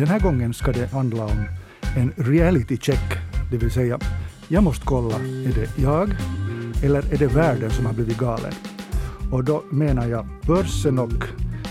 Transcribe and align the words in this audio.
Den 0.00 0.08
här 0.08 0.20
gången 0.20 0.54
ska 0.54 0.72
det 0.72 0.92
handla 0.92 1.24
om 1.24 1.44
en 1.96 2.12
reality 2.16 2.76
check, 2.76 3.18
det 3.50 3.56
vill 3.56 3.70
säga 3.70 3.98
jag 4.48 4.64
måste 4.64 4.86
kolla, 4.86 5.14
är 5.16 5.54
det 5.54 5.78
jag 5.82 6.10
eller 6.84 7.14
är 7.14 7.18
det 7.18 7.26
världen 7.26 7.70
som 7.70 7.86
har 7.86 7.92
blivit 7.92 8.18
galen? 8.18 8.52
Och 9.32 9.44
då 9.44 9.64
menar 9.70 10.06
jag 10.08 10.26
börsen 10.46 10.98
och 10.98 11.24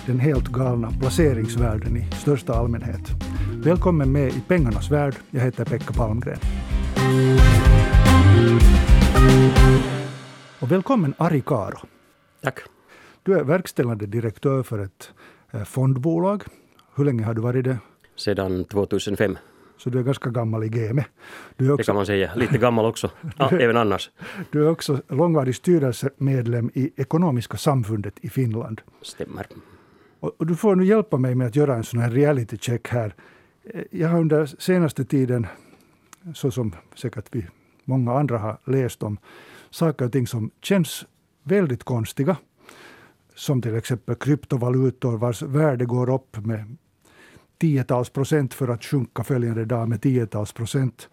den 0.05 0.19
helt 0.19 0.47
galna 0.47 0.91
placeringsvärlden 0.99 1.97
i 1.97 2.11
största 2.11 2.53
allmänhet. 2.53 3.01
Välkommen 3.53 4.11
med 4.11 4.27
i 4.27 4.41
pengarnas 4.47 4.91
värld. 4.91 5.15
Jag 5.29 5.41
heter 5.41 5.65
Pekka 5.65 5.93
Palmgren. 5.93 6.39
Och 10.59 10.71
välkommen 10.71 11.13
Ari 11.17 11.41
Karo. 11.41 11.79
Tack. 12.43 12.59
Du 13.23 13.39
är 13.39 13.43
verkställande 13.43 14.05
direktör 14.05 14.63
för 14.63 14.79
ett 14.79 15.11
eh, 15.51 15.63
fondbolag. 15.63 16.43
Hur 16.95 17.05
länge 17.05 17.23
har 17.23 17.33
du 17.33 17.41
varit 17.41 17.63
det? 17.63 17.77
Sedan 18.19 18.65
2005. 18.65 19.37
Så 19.77 19.89
du 19.89 19.99
är 19.99 20.03
ganska 20.03 20.29
gammal 20.29 20.63
i 20.63 20.69
gamet. 20.69 21.05
Det 21.57 21.85
kan 21.85 21.95
man 21.95 22.05
säga. 22.05 22.35
Lite 22.35 22.57
gammal 22.67 22.85
också. 22.85 23.11
Ja, 23.37 23.49
även 23.51 23.77
annars. 23.77 24.11
Du 24.51 24.65
är 24.65 24.69
också 24.69 25.01
långvarig 25.07 25.55
styrelsemedlem 25.55 26.71
i 26.73 26.91
Ekonomiska 26.95 27.57
samfundet 27.57 28.13
i 28.21 28.29
Finland. 28.29 28.81
Stämmer. 29.01 29.47
Och, 30.19 30.35
och 30.37 30.45
du 30.45 30.55
får 30.55 30.75
nu 30.75 30.85
hjälpa 30.85 31.17
mig 31.17 31.35
med 31.35 31.47
att 31.47 31.55
göra 31.55 31.75
en 31.75 31.83
sån 31.83 31.99
här 31.99 32.11
reality 32.11 32.57
check 32.57 32.87
här. 32.87 33.13
Eh, 33.63 33.83
jag 33.91 34.09
har 34.09 34.19
under 34.19 34.45
senaste 34.45 35.05
tiden, 35.05 35.47
så 36.35 36.51
som 36.51 36.75
säkert 36.95 37.25
vi 37.31 37.45
många 37.85 38.13
andra 38.13 38.37
har 38.37 38.57
läst 38.65 39.03
om, 39.03 39.17
saker 39.69 40.05
och 40.05 40.11
ting 40.11 40.27
som 40.27 40.51
känns 40.61 41.05
väldigt 41.43 41.83
konstiga. 41.83 42.37
Som 43.35 43.61
till 43.61 43.75
exempel 43.75 44.15
kryptovalutor 44.15 45.17
vars 45.17 45.41
värde 45.41 45.85
går 45.85 46.09
upp 46.09 46.45
med 46.45 46.77
tiotals 47.59 48.09
procent 48.09 48.53
för 48.53 48.67
att 48.67 48.83
sjunka 48.83 49.23
följande 49.23 49.65
dag 49.65 49.89
med 49.89 50.01
tiotals 50.01 50.51
procent. 50.51 51.09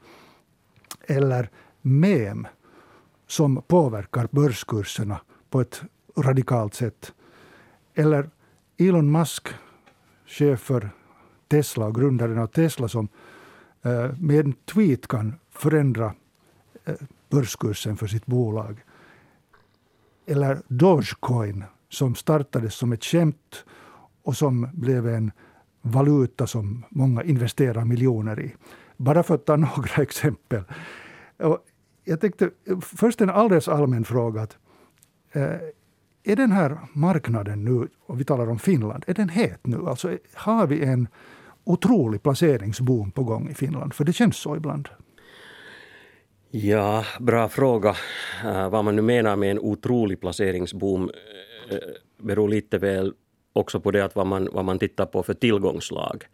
Eller 1.07 1.51
mem 1.83 2.47
som 3.27 3.63
påverkar 3.63 4.29
börskurserna 4.31 5.21
på 5.51 5.61
ett 5.61 5.83
radikalt 6.17 6.75
sätt. 6.75 7.13
Eller 7.95 8.31
Elon 8.77 9.13
Musk, 9.13 9.49
chef 10.27 10.61
för 10.61 10.91
Tesla 11.49 11.87
och 11.87 11.95
grundaren 11.95 12.39
av 12.39 12.47
Tesla 12.47 12.89
som 12.89 13.09
eh, 13.83 14.11
med 14.19 14.47
en 14.47 14.53
tweet 14.53 15.07
kan 15.07 15.35
förändra 15.51 16.15
eh, 16.85 16.95
börskursen 17.31 17.97
för 17.97 18.07
sitt 18.07 18.27
bolag. 18.27 18.85
Eller 20.27 20.63
Dogecoin 20.69 21.65
som 21.89 22.15
startades 22.15 22.75
som 22.75 22.93
ett 22.93 23.05
skämt 23.05 23.65
och 24.23 24.37
som 24.37 24.69
blev 24.73 25.09
en 25.09 25.33
valuta 25.87 26.47
som 26.47 26.85
många 26.89 27.23
investerar 27.23 27.85
miljoner 27.85 28.41
i. 28.41 28.55
Bara 28.97 29.23
för 29.23 29.35
att 29.35 29.45
ta 29.45 29.57
några 29.77 30.03
exempel. 30.03 30.63
Och 31.37 31.59
jag 32.05 32.21
tänkte 32.21 32.51
först 32.81 33.21
en 33.21 33.31
alldeles 33.31 33.69
allmän 33.69 34.05
fråga. 34.05 34.43
Att, 34.43 34.57
eh, 35.33 35.43
är 36.25 36.37
den 36.37 36.53
här 36.53 36.79
marknaden 36.93 37.65
nu, 37.65 37.89
och 38.07 38.21
vi 38.21 38.25
talar 38.25 38.51
om 38.51 38.59
Finland, 38.59 39.05
är 39.07 39.15
den 39.15 39.29
het 39.29 39.67
nu? 39.67 39.89
Alltså 39.89 40.19
har 40.35 40.67
vi 40.67 40.85
en 40.85 41.09
otrolig 41.65 42.23
placeringsboom 42.23 43.11
på 43.11 43.25
gång 43.25 43.49
i 43.49 43.55
Finland? 43.55 43.95
För 43.95 44.05
det 44.05 44.13
känns 44.13 44.37
så 44.37 44.57
ibland. 44.57 44.89
Ja, 46.51 47.05
bra 47.21 47.49
fråga. 47.49 47.95
Eh, 48.45 48.71
vad 48.71 48.85
man 48.85 48.97
nu 48.97 49.03
menar 49.03 49.37
med 49.37 49.51
en 49.51 49.59
otrolig 49.59 50.21
placeringsboom 50.21 51.11
eh, 51.71 51.79
beror 52.19 52.49
lite 52.49 52.79
väl 52.79 53.15
också 53.57 53.81
på 53.81 53.91
det 53.91 54.05
att 54.05 54.17
vad 54.17 54.27
man, 54.27 54.49
vad 54.53 54.65
man 54.65 54.79
tittar 54.79 55.07
på 55.07 55.23
för 55.23 55.35
tillgångslag. 55.35 56.25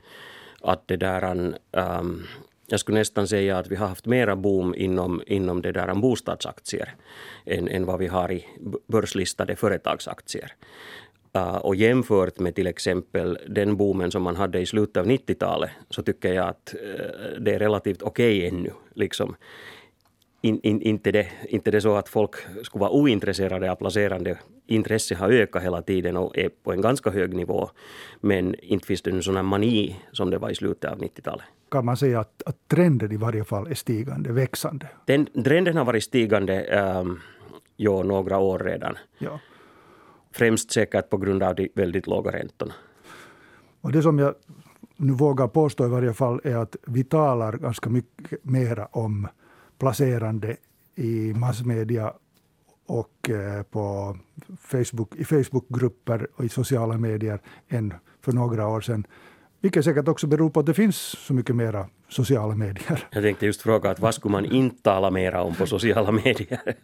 Att 0.60 0.88
det 0.88 0.96
där, 0.96 1.54
um, 1.70 2.26
jag 2.66 2.80
skulle 2.80 2.98
nästan 2.98 3.28
säga 3.28 3.58
att 3.58 3.68
vi 3.68 3.76
har 3.76 3.86
haft 3.86 4.06
mera 4.06 4.36
boom 4.36 4.74
inom, 4.74 5.22
inom 5.26 5.62
det 5.62 5.72
där 5.72 5.94
bostadsaktier 5.94 6.94
än, 7.44 7.68
än 7.68 7.86
vad 7.86 7.98
vi 7.98 8.06
har 8.06 8.32
i 8.32 8.46
börslistade 8.86 9.56
företagsaktier. 9.56 10.52
Uh, 11.36 11.56
och 11.56 11.76
jämfört 11.76 12.38
med 12.38 12.54
till 12.54 12.66
exempel 12.66 13.38
den 13.48 13.76
boomen 13.76 14.10
som 14.10 14.22
man 14.22 14.36
hade 14.36 14.60
i 14.60 14.66
slutet 14.66 14.96
av 14.96 15.06
90-talet 15.06 15.70
så 15.90 16.02
tycker 16.02 16.32
jag 16.32 16.48
att 16.48 16.74
uh, 16.74 17.40
det 17.40 17.54
är 17.54 17.58
relativt 17.58 18.02
okej 18.02 18.38
okay 18.38 18.48
ännu. 18.48 18.70
Liksom 18.94 19.36
in, 20.42 20.60
in, 20.62 20.82
inte, 20.82 21.12
det, 21.12 21.28
inte 21.48 21.70
det 21.70 21.80
så 21.80 21.94
att 21.94 22.08
folk 22.08 22.34
skulle 22.62 22.80
vara 22.80 22.90
ointresserade 22.90 23.70
av 23.70 23.76
placerande. 23.76 24.38
Intresset 24.66 25.18
har 25.18 25.30
ökat 25.30 25.62
hela 25.62 25.82
tiden 25.82 26.16
och 26.16 26.38
är 26.38 26.48
på 26.48 26.72
en 26.72 26.80
ganska 26.80 27.10
hög 27.10 27.34
nivå. 27.34 27.70
Men 28.20 28.54
inte 28.54 28.86
finns 28.86 29.02
det 29.02 29.10
en 29.10 29.22
sån 29.22 29.36
här 29.36 29.42
mani 29.42 29.96
som 30.12 30.30
det 30.30 30.38
var 30.38 30.50
i 30.50 30.54
slutet 30.54 30.92
av 30.92 30.98
90-talet. 30.98 31.44
Kan 31.70 31.84
man 31.84 31.96
säga 31.96 32.20
att, 32.20 32.42
att 32.46 32.68
trenden 32.68 33.12
i 33.12 33.16
varje 33.16 33.44
fall 33.44 33.66
är 33.66 33.74
stigande, 33.74 34.32
växande? 34.32 34.88
Den, 35.04 35.26
trenden 35.26 35.76
har 35.76 35.84
varit 35.84 36.04
stigande 36.04 36.64
ähm, 36.64 37.20
ja, 37.76 38.02
några 38.02 38.38
år 38.38 38.58
redan. 38.58 38.96
Ja. 39.18 39.40
Främst 40.32 40.72
säkert 40.72 41.10
på 41.10 41.16
grund 41.16 41.42
av 41.42 41.54
de 41.54 41.68
väldigt 41.74 42.06
låga 42.06 42.30
räntorna. 42.32 42.74
Och 43.80 43.92
det 43.92 44.02
som 44.02 44.18
jag 44.18 44.34
nu 44.96 45.12
vågar 45.12 45.48
påstå 45.48 45.86
i 45.86 45.88
varje 45.88 46.12
fall 46.12 46.40
är 46.44 46.56
att 46.56 46.76
vi 46.86 47.04
talar 47.04 47.52
ganska 47.52 47.90
mycket 47.90 48.44
mera 48.44 48.86
om 48.86 49.28
placerande 49.78 50.56
i 50.94 51.34
massmedia 51.34 52.12
och 52.86 53.30
eh, 53.30 53.62
på 53.62 54.16
Facebook, 54.60 55.14
i 55.16 55.24
Facebookgrupper 55.24 56.26
och 56.36 56.44
i 56.44 56.48
sociala 56.48 56.98
medier 56.98 57.40
än 57.68 57.94
för 58.20 58.32
några 58.32 58.68
år 58.68 58.80
sedan. 58.80 59.06
Vilket 59.60 59.84
säkert 59.84 60.08
också 60.08 60.26
beror 60.26 60.50
på 60.50 60.60
att 60.60 60.66
det 60.66 60.74
finns 60.74 60.96
så 60.96 61.34
mycket 61.34 61.56
mera 61.56 61.88
sociala 62.08 62.54
medier. 62.54 63.08
Jag 63.10 63.22
tänkte 63.22 63.46
just 63.46 63.62
fråga 63.62 63.90
att 63.90 64.00
vad 64.00 64.14
skulle 64.14 64.32
man 64.32 64.44
inte 64.44 64.82
tala 64.82 65.10
mera 65.10 65.42
om 65.42 65.54
på 65.54 65.66
sociala 65.66 66.12
medier? 66.24 66.76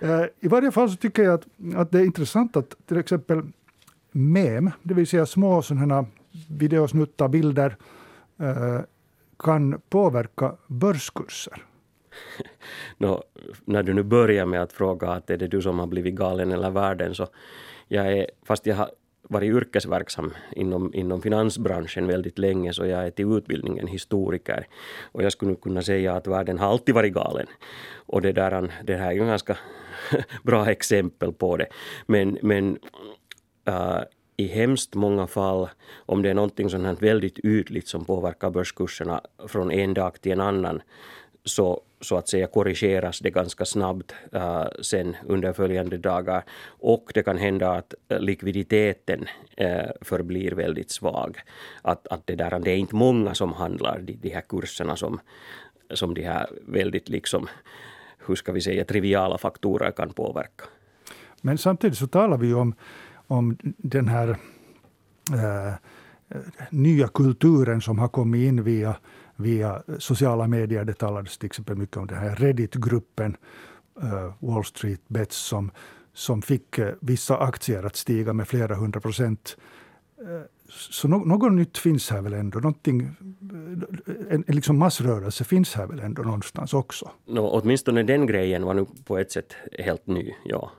Eh, 0.00 0.24
I 0.40 0.48
varje 0.48 0.70
fall 0.70 0.90
så 0.90 0.96
tycker 0.96 1.22
jag 1.22 1.34
att, 1.34 1.46
att 1.74 1.90
det 1.90 1.98
är 1.98 2.04
intressant 2.04 2.56
att 2.56 2.76
till 2.86 2.96
exempel 2.96 3.42
mem, 4.12 4.70
det 4.82 4.94
vill 4.94 5.06
säga 5.06 5.26
små 5.26 5.62
sådana 5.62 6.06
videosnuttar, 6.48 7.28
bilder, 7.28 7.76
eh, 8.38 8.80
kan 9.38 9.80
påverka 9.88 10.56
börskurser. 10.66 11.62
no, 12.98 13.22
när 13.64 13.82
du 13.82 13.94
nu 13.94 14.02
börjar 14.02 14.46
med 14.46 14.62
att 14.62 14.72
fråga 14.72 15.08
att 15.08 15.30
är 15.30 15.36
det 15.36 15.46
du 15.46 15.62
som 15.62 15.78
har 15.78 15.86
blivit 15.86 16.14
galen 16.14 16.52
eller 16.52 16.70
världen 16.70 17.14
så 17.14 17.26
jag 17.88 18.12
är, 18.12 18.26
fast 18.42 18.66
jag 18.66 18.76
har 18.76 18.90
varit 19.22 19.52
yrkesverksam 19.52 20.32
inom, 20.52 20.94
inom 20.94 21.22
finansbranschen 21.22 22.06
väldigt 22.06 22.38
länge 22.38 22.72
så 22.72 22.86
jag 22.86 23.06
är 23.06 23.10
till 23.10 23.36
utbildningen 23.36 23.86
historiker. 23.86 24.66
Och 25.12 25.22
jag 25.22 25.32
skulle 25.32 25.54
kunna 25.54 25.82
säga 25.82 26.14
att 26.14 26.26
världen 26.26 26.58
har 26.58 26.68
alltid 26.68 26.94
varit 26.94 27.12
galen. 27.12 27.46
Och 27.94 28.22
det, 28.22 28.32
där, 28.32 28.72
det 28.84 28.96
här 28.96 29.06
är 29.06 29.12
ju 29.12 29.26
ganska 29.26 29.58
bra 30.42 30.70
exempel 30.70 31.32
på 31.32 31.56
det. 31.56 31.66
Men, 32.06 32.38
men 32.42 32.78
äh, 33.64 34.00
i 34.36 34.46
hemskt 34.46 34.94
många 34.94 35.26
fall, 35.26 35.68
om 36.06 36.22
det 36.22 36.30
är 36.30 36.34
någonting 36.34 36.70
som 36.70 36.84
är 36.84 36.94
väldigt 36.94 37.38
ytligt 37.38 37.88
som 37.88 38.04
påverkar 38.04 38.50
börskurserna 38.50 39.20
från 39.48 39.70
en 39.70 39.94
dag 39.94 40.20
till 40.20 40.32
en 40.32 40.40
annan, 40.40 40.82
så, 41.44 41.80
så 42.00 42.16
att 42.16 42.28
säga 42.28 42.46
korrigeras 42.46 43.20
det 43.20 43.30
ganska 43.30 43.64
snabbt 43.64 44.14
äh, 44.32 44.66
sen 44.82 45.16
under 45.26 45.52
följande 45.52 45.98
dagar. 45.98 46.44
Och 46.66 47.10
det 47.14 47.22
kan 47.22 47.38
hända 47.38 47.70
att 47.70 47.94
likviditeten 48.08 49.26
äh, 49.56 49.90
förblir 50.00 50.52
väldigt 50.52 50.90
svag. 50.90 51.38
Att, 51.82 52.06
att 52.06 52.26
det, 52.26 52.34
där, 52.34 52.60
det 52.60 52.70
är 52.70 52.76
inte 52.76 52.94
många 52.94 53.34
som 53.34 53.52
handlar 53.52 53.98
de, 53.98 54.12
de 54.12 54.28
här 54.28 54.40
kurserna 54.48 54.96
som, 54.96 55.20
som 55.94 56.14
de 56.14 56.22
här 56.22 56.46
väldigt 56.66 57.08
liksom, 57.08 57.48
hur 58.26 58.34
ska 58.34 58.52
vi 58.52 58.60
säga, 58.60 58.84
triviala 58.84 59.38
faktorer 59.38 59.90
kan 59.90 60.12
påverka. 60.12 60.64
Men 61.40 61.58
samtidigt 61.58 61.98
så 61.98 62.06
talar 62.06 62.38
vi 62.38 62.54
om, 62.54 62.74
om 63.26 63.56
den 63.62 64.08
här 64.08 64.28
äh, 65.32 65.74
nya 66.70 67.08
kulturen 67.08 67.80
som 67.80 67.98
har 67.98 68.08
kommit 68.08 68.48
in 68.48 68.64
via 68.64 68.96
via 69.42 69.82
sociala 69.98 70.46
medier. 70.46 70.84
Det 70.84 70.94
talades 70.94 71.38
till 71.38 71.46
exempel 71.46 71.76
mycket 71.76 71.96
om 71.96 72.06
den 72.06 72.18
här 72.18 72.36
Reddit-gruppen 72.36 73.36
uh, 74.02 74.32
Wall 74.38 74.64
Street 74.64 75.00
Bets 75.08 75.36
som, 75.36 75.70
som 76.14 76.42
fick 76.42 76.78
uh, 76.78 76.88
vissa 77.00 77.38
aktier 77.38 77.86
att 77.86 77.96
stiga 77.96 78.32
med 78.32 78.48
flera 78.48 78.74
hundra 78.74 79.00
procent. 79.00 79.56
Uh, 80.22 80.42
så 80.68 81.08
no 81.08 81.16
något 81.16 81.52
nytt 81.52 81.78
finns 81.78 82.10
här 82.10 82.22
väl 82.22 82.32
ändå? 82.32 82.58
Någonting, 82.58 83.10
en, 84.30 84.44
en 84.46 84.54
liksom 84.54 84.78
massrörelse 84.78 85.44
finns 85.44 85.74
här 85.74 85.86
väl 85.86 86.00
ändå 86.00 86.22
någonstans 86.22 86.74
också? 86.74 87.10
No, 87.26 87.40
åtminstone 87.40 88.02
den 88.02 88.26
grejen 88.26 88.64
var 88.64 88.74
nu 88.74 88.86
på 89.04 89.18
ett 89.18 89.32
sätt 89.32 89.54
helt 89.78 90.06
ny, 90.06 90.34
ja. 90.44 90.70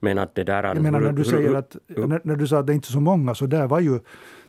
Men 0.00 0.18
att 0.18 0.34
det 0.34 0.44
där... 0.44 0.64
Jag 0.64 0.82
menar 0.82 1.00
när 1.00 1.12
du 1.12 1.24
säger 1.24 1.54
att, 1.54 1.76
när, 1.86 2.20
när 2.24 2.36
du 2.36 2.46
sa 2.46 2.58
att 2.58 2.66
det 2.66 2.74
inte 2.74 2.88
är 2.88 2.92
så 2.92 3.00
många, 3.00 3.34
så 3.34 3.46
där 3.46 3.66
var 3.66 3.80
ju 3.80 4.00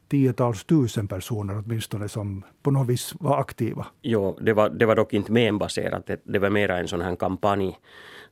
tiotals 0.10 0.66
tusen 0.66 1.08
personer 1.08 1.64
åtminstone 1.66 2.10
som 2.10 2.44
på 2.64 2.72
något 2.72 2.88
vis 2.88 3.14
var 3.20 3.40
aktiva. 3.40 3.86
Jo, 4.02 4.38
det 4.42 4.54
var, 4.54 4.70
det 4.70 4.86
var 4.86 4.96
dock 4.96 5.14
inte 5.14 5.32
membaserat. 5.32 6.06
Det, 6.06 6.22
det 6.24 6.40
var 6.40 6.50
mera 6.50 6.78
en 6.78 6.88
sån 6.88 7.02
här 7.02 7.16
kampanj 7.16 7.78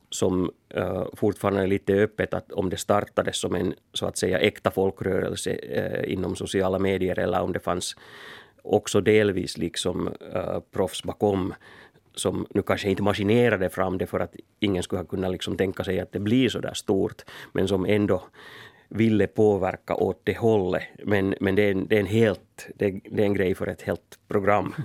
som 0.09 0.51
uh, 0.77 1.05
fortfarande 1.13 1.61
är 1.61 1.67
lite 1.67 1.93
öppet 1.93 2.33
att 2.33 2.51
om 2.51 2.69
det 2.69 2.77
startades 2.77 3.37
som 3.37 3.55
en 3.55 3.73
så 3.93 4.05
att 4.05 4.17
säga 4.17 4.39
äkta 4.39 4.71
folkrörelse 4.71 5.51
uh, 5.51 6.13
inom 6.13 6.35
sociala 6.35 6.79
medier 6.79 7.19
eller 7.19 7.41
om 7.41 7.53
det 7.53 7.59
fanns 7.59 7.95
också 8.63 9.01
delvis 9.01 9.57
liksom 9.57 10.07
uh, 10.07 10.59
proffs 10.71 11.03
bakom 11.03 11.53
som 12.15 12.45
nu 12.49 12.61
kanske 12.61 12.89
inte 12.89 13.03
maskinerade 13.03 13.69
fram 13.69 13.97
det 13.97 14.07
för 14.07 14.19
att 14.19 14.35
ingen 14.59 14.83
skulle 14.83 15.01
ha 15.01 15.07
kunnat 15.07 15.31
liksom 15.31 15.57
tänka 15.57 15.83
sig 15.83 15.99
att 15.99 16.11
det 16.11 16.19
blir 16.19 16.49
så 16.49 16.59
där 16.59 16.73
stort, 16.73 17.21
men 17.51 17.67
som 17.67 17.85
ändå 17.85 18.23
ville 18.91 19.27
påverka 19.27 19.95
åt 19.95 20.21
det 20.23 20.37
hållet. 20.37 20.83
Men, 21.05 21.35
men 21.39 21.55
det, 21.55 21.61
är 21.61 21.71
en, 21.71 21.87
det 21.87 21.95
är 21.95 21.99
en 21.99 22.05
helt, 22.05 22.67
det 22.75 22.85
är, 22.85 23.01
det 23.11 23.21
är 23.21 23.25
en 23.25 23.33
grej 23.33 23.55
för 23.55 23.67
ett 23.67 23.81
helt 23.81 24.19
program. 24.27 24.73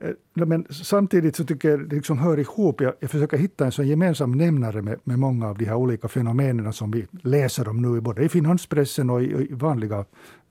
Eh, 0.00 0.46
men 0.46 0.66
samtidigt 0.70 1.36
så 1.36 1.44
tycker 1.44 1.70
jag 1.70 1.88
det 1.88 1.96
liksom 1.96 2.18
hör 2.18 2.38
ihop. 2.38 2.80
Jag, 2.80 2.94
jag 3.00 3.10
försöker 3.10 3.36
hitta 3.36 3.64
en 3.64 3.72
sån 3.72 3.88
gemensam 3.88 4.32
nämnare 4.32 4.82
med, 4.82 5.00
med 5.04 5.18
många 5.18 5.48
av 5.48 5.58
de 5.58 5.64
här 5.64 5.74
olika 5.74 6.08
fenomenen 6.08 6.72
som 6.72 6.90
vi 6.90 7.06
läser 7.22 7.68
om 7.68 7.82
nu, 7.82 8.00
både 8.00 8.24
i 8.24 8.28
finanspressen 8.28 9.10
och 9.10 9.22
i, 9.22 9.26
i 9.26 9.48
vanliga 9.50 10.04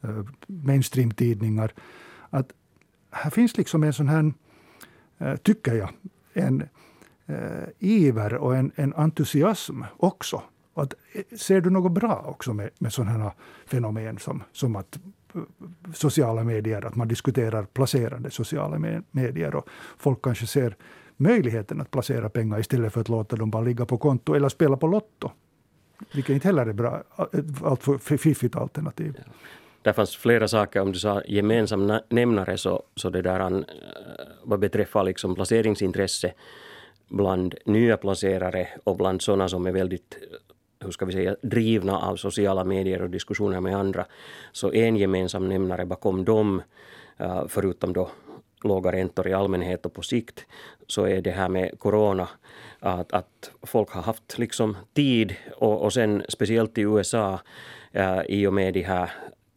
uh, 0.06 0.25
mainstreamtidningar. 0.47 1.74
Att 2.29 2.47
här 3.12 3.29
finns 3.29 3.57
liksom 3.57 3.83
en 3.83 3.94
sån 3.94 4.07
här, 4.07 4.33
uh, 5.21 5.36
tycker 5.36 5.74
jag, 5.74 5.89
en 6.33 6.63
uh, 7.29 7.68
iver 7.79 8.33
och 8.33 8.56
en, 8.56 8.71
en 8.75 8.94
entusiasm 8.94 9.81
också. 9.97 10.41
Att, 10.73 10.93
ser 11.37 11.61
du 11.61 11.69
något 11.69 11.91
bra 11.91 12.25
också 12.27 12.53
med, 12.53 12.69
med 12.77 12.93
sådana 12.93 13.31
fenomen 13.65 14.17
som, 14.17 14.43
som 14.51 14.75
att 14.75 14.99
eh, 15.35 15.41
sociala 15.93 16.43
medier, 16.43 16.85
att 16.85 16.95
man 16.95 17.07
diskuterar 17.07 17.63
placerande 17.63 18.31
sociala 18.31 19.03
medier 19.11 19.55
och 19.55 19.69
folk 19.97 20.21
kanske 20.21 20.47
ser 20.47 20.75
möjligheten 21.17 21.81
att 21.81 21.91
placera 21.91 22.29
pengar 22.29 22.59
istället 22.59 22.93
för 22.93 23.01
att 23.01 23.09
låta 23.09 23.35
dem 23.35 23.51
bara 23.51 23.63
ligga 23.63 23.85
på 23.85 23.97
konto 23.97 24.33
eller 24.33 24.49
spela 24.49 24.77
på 24.77 24.87
Lotto. 24.87 25.31
Vilket 26.13 26.33
inte 26.33 26.47
heller 26.47 26.65
är 26.65 26.73
bra, 26.73 27.03
eh, 27.17 27.25
allt 27.63 27.63
alltför 27.63 28.17
fiffigt 28.17 28.55
alternativ. 28.55 29.15
Ja. 29.17 29.31
Det 29.81 29.93
fanns 29.93 30.15
flera 30.15 30.47
saker, 30.47 30.81
om 30.81 30.91
du 30.91 30.99
sa 30.99 31.21
gemensam 31.27 31.99
nämnare, 32.09 32.57
så, 32.57 32.83
så 32.95 33.09
det 33.09 33.21
där, 33.21 33.39
eh, 33.39 33.63
vad 34.43 34.59
beträffar 34.59 35.03
liksom 35.03 35.35
placeringsintresse 35.35 36.33
bland 37.09 37.55
nya 37.65 37.97
placerare 37.97 38.67
och 38.83 38.97
bland 38.97 39.21
sådana 39.21 39.49
som 39.49 39.65
är 39.65 39.71
väldigt 39.71 40.17
hur 40.83 40.91
ska 40.91 41.06
vi 41.06 41.13
säga, 41.13 41.35
drivna 41.41 42.00
av 42.00 42.15
sociala 42.15 42.63
medier 42.63 43.01
och 43.01 43.09
diskussioner 43.09 43.59
med 43.59 43.77
andra. 43.77 44.06
Så 44.51 44.74
en 44.74 44.95
gemensam 44.95 45.50
nämnare 45.50 45.85
bakom 45.85 46.25
dem, 46.25 46.62
eh, 47.18 47.44
förutom 47.47 47.94
då 47.94 48.09
låga 48.63 48.91
räntor 48.91 49.27
i 49.27 49.33
allmänhet 49.33 49.85
och 49.85 49.94
på 49.94 50.01
sikt, 50.01 50.45
så 50.88 51.06
är 51.06 51.21
det 51.21 51.31
här 51.31 51.50
med 51.50 51.80
corona. 51.80 52.30
Att, 52.80 53.13
att 53.13 53.51
folk 53.62 53.89
har 53.89 54.01
haft 54.01 54.38
liksom 54.38 54.77
tid 54.94 55.35
och, 55.56 55.81
och 55.81 55.94
sen 55.94 56.24
speciellt 56.30 56.77
i 56.77 56.81
USA 56.81 57.39
eh, 57.91 58.21
i 58.29 58.47
och 58.47 58.53
med 58.53 58.74
de 58.74 58.81
här 58.81 59.12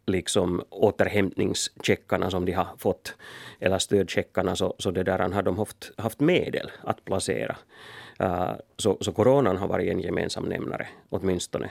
liksom 0.05 0.63
återhämtningscheckarna 0.69 2.31
som 2.31 2.45
de 2.45 2.51
har 2.51 2.67
fått, 2.77 3.15
eller 3.59 3.79
stödcheckarna, 3.79 4.55
så, 4.55 4.75
så 4.77 4.91
det 4.91 5.03
där 5.03 5.19
har 5.19 5.43
de 5.43 5.57
haft, 5.57 5.91
haft 5.97 6.19
medel 6.19 6.71
att 6.81 7.05
placera. 7.05 7.55
Eh, 8.19 8.51
så, 8.77 8.97
så 9.01 9.11
coronan 9.11 9.57
har 9.57 9.67
varit 9.67 9.91
en 9.91 9.99
gemensam 9.99 10.45
nämnare, 10.45 10.87
åtminstone. 11.09 11.69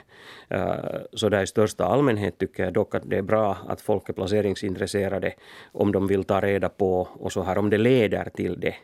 Eh, 0.49 0.75
så 1.13 1.29
där 1.29 1.43
i 1.43 1.47
största 1.47 1.85
allmänhet 1.85 2.37
tycker 2.37 2.63
jag 2.63 2.73
dock 2.73 2.95
att 2.95 3.09
det 3.09 3.17
är 3.17 3.21
bra 3.21 3.57
att 3.67 3.81
folk 3.81 4.09
är 4.09 4.13
placeringsintresserade 4.13 5.33
om 5.71 5.91
de 5.91 6.07
vill 6.07 6.23
ta 6.23 6.41
reda 6.41 6.69
på 6.69 7.07
och 7.19 7.31
så 7.31 7.43
här 7.43 7.57
om 7.57 7.69
det 7.69 7.77
leder 7.77 8.29
till 8.29 8.59
det. 8.59 8.75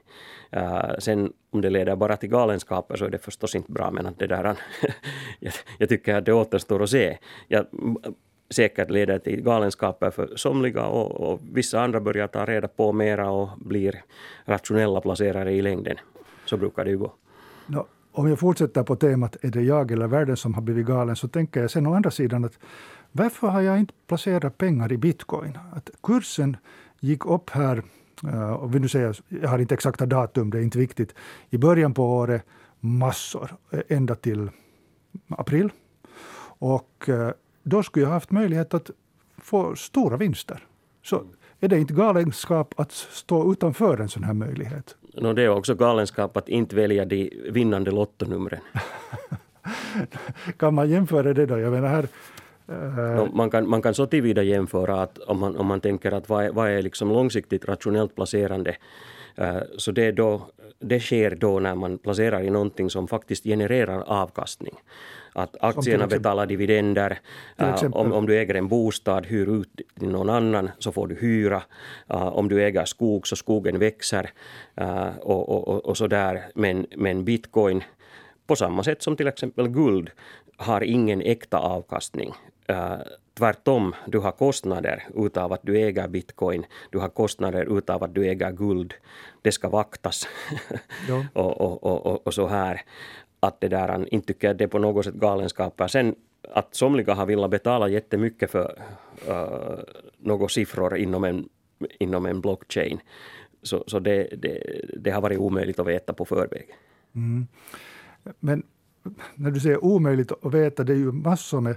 Eh, 0.52 0.98
sen 1.00 1.34
om 1.52 1.62
det 1.62 1.70
leder 1.70 1.96
bara 1.96 2.18
till 2.18 2.30
galenskaper 2.30 2.96
så 2.96 3.06
är 3.06 3.10
det 3.10 3.18
förstås 3.18 3.56
inte 3.56 3.72
bra, 3.72 3.92
men 3.92 4.06
att 4.06 4.20
det 4.20 4.28
där, 4.28 4.44
jag, 5.40 5.54
jag 5.78 5.90
tycker 5.90 6.16
att 6.16 6.26
det 6.26 6.34
återstår 6.34 6.84
att 6.84 6.90
se. 6.90 7.18
Jag, 7.48 7.66
säkert 8.50 8.90
leder 8.90 9.20
till 9.20 9.42
galenskaper 9.42 10.12
för 10.12 10.36
somliga 10.36 10.86
och, 10.86 11.12
och, 11.12 11.40
vissa 11.54 11.82
andra 11.82 12.00
börjar 12.00 12.28
ta 12.28 12.46
reda 12.46 12.68
på 12.68 12.92
mera 12.92 13.30
och 13.30 13.50
blir 13.58 14.04
rationella 14.46 15.02
placerare 15.02 15.52
i 15.52 15.62
längden. 15.62 15.98
Så 16.46 16.58
brukar 16.58 16.86
det 16.86 16.92
ju 16.92 16.98
gå. 16.98 17.14
No, 17.68 17.88
om 18.12 18.30
jag 18.30 18.40
fortsätter 18.40 18.84
på 18.84 18.96
temat 18.96 19.38
är 19.42 19.52
det 19.52 19.62
jag 19.62 19.92
eller 19.92 20.08
världen 20.08 20.38
som 20.38 20.54
har 20.54 20.62
blivit 20.62 20.86
galen 20.86 21.16
så 21.16 21.28
tänker 21.28 21.62
jag 21.62 21.72
sen 21.72 21.88
å 21.88 21.94
andra 21.94 22.12
sidan 22.12 22.46
att 22.46 22.60
varför 23.12 23.48
har 23.48 23.62
jag 23.62 23.80
inte 23.80 23.94
placerat 24.08 24.58
pengar 24.58 24.92
i 24.92 24.98
bitcoin? 24.98 25.58
Att 25.74 25.90
kursen 26.04 26.58
gick 27.00 27.26
upp 27.26 27.50
här, 27.50 27.84
eh, 28.24 28.50
och 28.50 28.76
vill 28.76 28.82
nu 28.82 28.88
säga, 28.88 29.14
jag 29.28 29.50
har 29.50 29.60
inte 29.60 29.74
exakta 29.74 30.06
datum, 30.06 30.50
det 30.50 30.58
är 30.58 30.62
inte 30.62 30.80
viktigt, 30.80 31.16
i 31.50 31.58
början 31.58 31.94
på 31.94 32.04
året 32.04 32.46
massor, 32.80 33.56
eh, 33.72 33.80
ända 33.88 34.16
till 34.16 34.50
april. 35.28 35.70
Och 36.60 37.10
eh, 37.10 37.32
då 37.64 37.84
skulle 37.84 38.06
jag 38.06 38.12
haft 38.12 38.32
möjlighet 38.32 38.74
att 38.74 38.90
få 39.38 39.76
stora 39.76 40.18
vinster. 40.18 40.68
Så 41.04 41.24
är 41.60 41.68
det 41.68 41.80
inte 41.80 41.94
galenskap 41.94 42.74
att 42.78 42.92
stå 42.92 43.52
utanför 43.52 43.98
en 43.98 44.10
sån 44.10 44.24
här 44.24 44.34
möjlighet? 44.34 44.96
No, 45.14 45.34
det 45.34 45.42
är 45.42 45.50
också 45.50 45.76
galenskap 45.76 46.38
att 46.38 46.50
inte 46.50 46.76
välja 46.76 47.06
de 47.06 47.30
vinnande 47.50 47.92
lottonumren. 47.92 48.60
kan 50.58 50.74
man 50.74 50.90
jämföra 50.90 51.34
det 51.34 51.46
då? 51.46 51.60
Jag 51.60 51.72
menar 51.72 51.88
här, 51.88 52.08
uh... 52.70 53.16
no, 53.16 53.36
man, 53.36 53.50
kan, 53.50 53.70
man 53.70 53.82
kan 53.82 53.94
så 53.94 54.06
tillvida 54.06 54.44
jämföra 54.44 55.02
att 55.02 55.18
om 55.18 55.40
man, 55.40 55.58
om 55.58 55.66
man 55.66 55.82
tänker 55.82 56.12
att 56.12 56.30
vad 56.30 56.46
är, 56.46 56.52
vad 56.52 56.70
är 56.70 56.82
liksom 56.82 57.10
långsiktigt 57.10 57.66
rationellt 57.66 58.16
placerande 58.16 58.76
uh, 59.40 59.60
så 59.78 59.92
det, 59.92 60.12
då, 60.12 60.42
det 60.80 61.00
sker 61.00 61.36
då 61.36 61.60
när 61.60 61.76
man 61.76 61.98
placerar 61.98 62.42
i 62.42 62.50
någonting 62.50 62.90
som 62.90 63.08
faktiskt 63.08 63.44
genererar 63.44 64.02
avkastning 64.02 64.76
att 65.34 65.56
aktierna 65.60 66.08
betalar 66.08 66.46
dividender. 66.46 67.20
Om, 67.92 68.14
om 68.14 68.26
du 68.26 68.40
äger 68.40 68.56
en 68.56 68.68
bostad, 68.68 69.26
hyr 69.26 69.50
ut 69.50 69.82
till 70.00 70.10
någon 70.10 70.30
annan 70.30 70.72
så 70.80 70.92
får 70.92 71.08
du 71.08 71.16
hyra. 71.16 71.64
Om 72.08 72.50
du 72.50 72.64
äger 72.64 72.86
skog 72.86 73.28
så 73.28 73.36
skogen 73.36 73.80
växer 73.80 74.30
och, 75.20 75.50
och, 75.50 75.68
och, 75.68 75.86
och 75.86 75.98
så 75.98 76.08
där. 76.08 76.42
Men, 76.56 76.86
men 76.96 77.26
bitcoin, 77.26 77.84
på 78.48 78.56
samma 78.56 78.84
sätt 78.84 79.02
som 79.02 79.16
till 79.16 79.28
exempel 79.28 79.68
guld, 79.68 80.10
har 80.58 80.84
ingen 80.84 81.22
äkta 81.22 81.58
avkastning. 81.58 82.34
Uh, 82.72 82.98
tvärtom, 83.38 83.96
du 84.06 84.20
har 84.20 84.32
kostnader 84.32 85.04
utav 85.16 85.54
att 85.54 85.60
du 85.64 85.78
äger 85.78 86.08
bitcoin. 86.08 86.66
Du 86.90 87.00
har 87.00 87.10
kostnader 87.10 87.78
utav 87.78 88.04
att 88.04 88.16
du 88.16 88.30
äger 88.30 88.52
guld. 88.52 88.94
Det 89.42 89.52
ska 89.52 89.70
vaktas. 89.70 90.28
och, 91.34 91.62
och, 91.62 91.84
och, 91.84 92.28
och, 92.28 92.34
så 92.34 92.48
här 92.48 92.82
att 93.44 93.62
det 93.62 93.68
där, 93.68 94.14
inte 94.14 94.28
tycker 94.28 94.50
att 94.50 94.58
det 94.58 94.64
är 94.64 94.68
på 94.68 94.80
något 94.80 95.06
sätt 95.06 95.16
galenskaper. 95.16 95.88
Sen 95.88 96.16
att 96.52 96.76
somliga 96.76 97.14
har 97.14 97.26
velat 97.26 97.52
betala 97.52 97.88
jättemycket 97.88 98.52
för 98.52 98.82
uh, 99.30 99.80
några 100.18 100.48
siffror 100.48 100.98
inom 100.98 101.24
en, 101.24 101.50
inom 102.00 102.26
en 102.26 102.42
blockchain. 102.42 103.00
Så, 103.62 103.84
så 103.88 104.00
det, 104.00 104.28
det, 104.38 104.82
det 104.98 105.12
har 105.12 105.22
varit 105.22 105.40
omöjligt 105.40 105.80
att 105.80 105.88
veta 105.88 106.14
på 106.14 106.26
förväg. 106.26 106.68
Mm. 107.16 107.48
Men 108.40 108.64
när 109.36 109.52
du 109.52 109.60
säger 109.60 109.84
omöjligt 109.84 110.32
att 110.32 110.54
veta, 110.54 110.84
det 110.84 110.94
är 110.94 110.98
ju 110.98 111.12
massor 111.12 111.62
med 111.62 111.76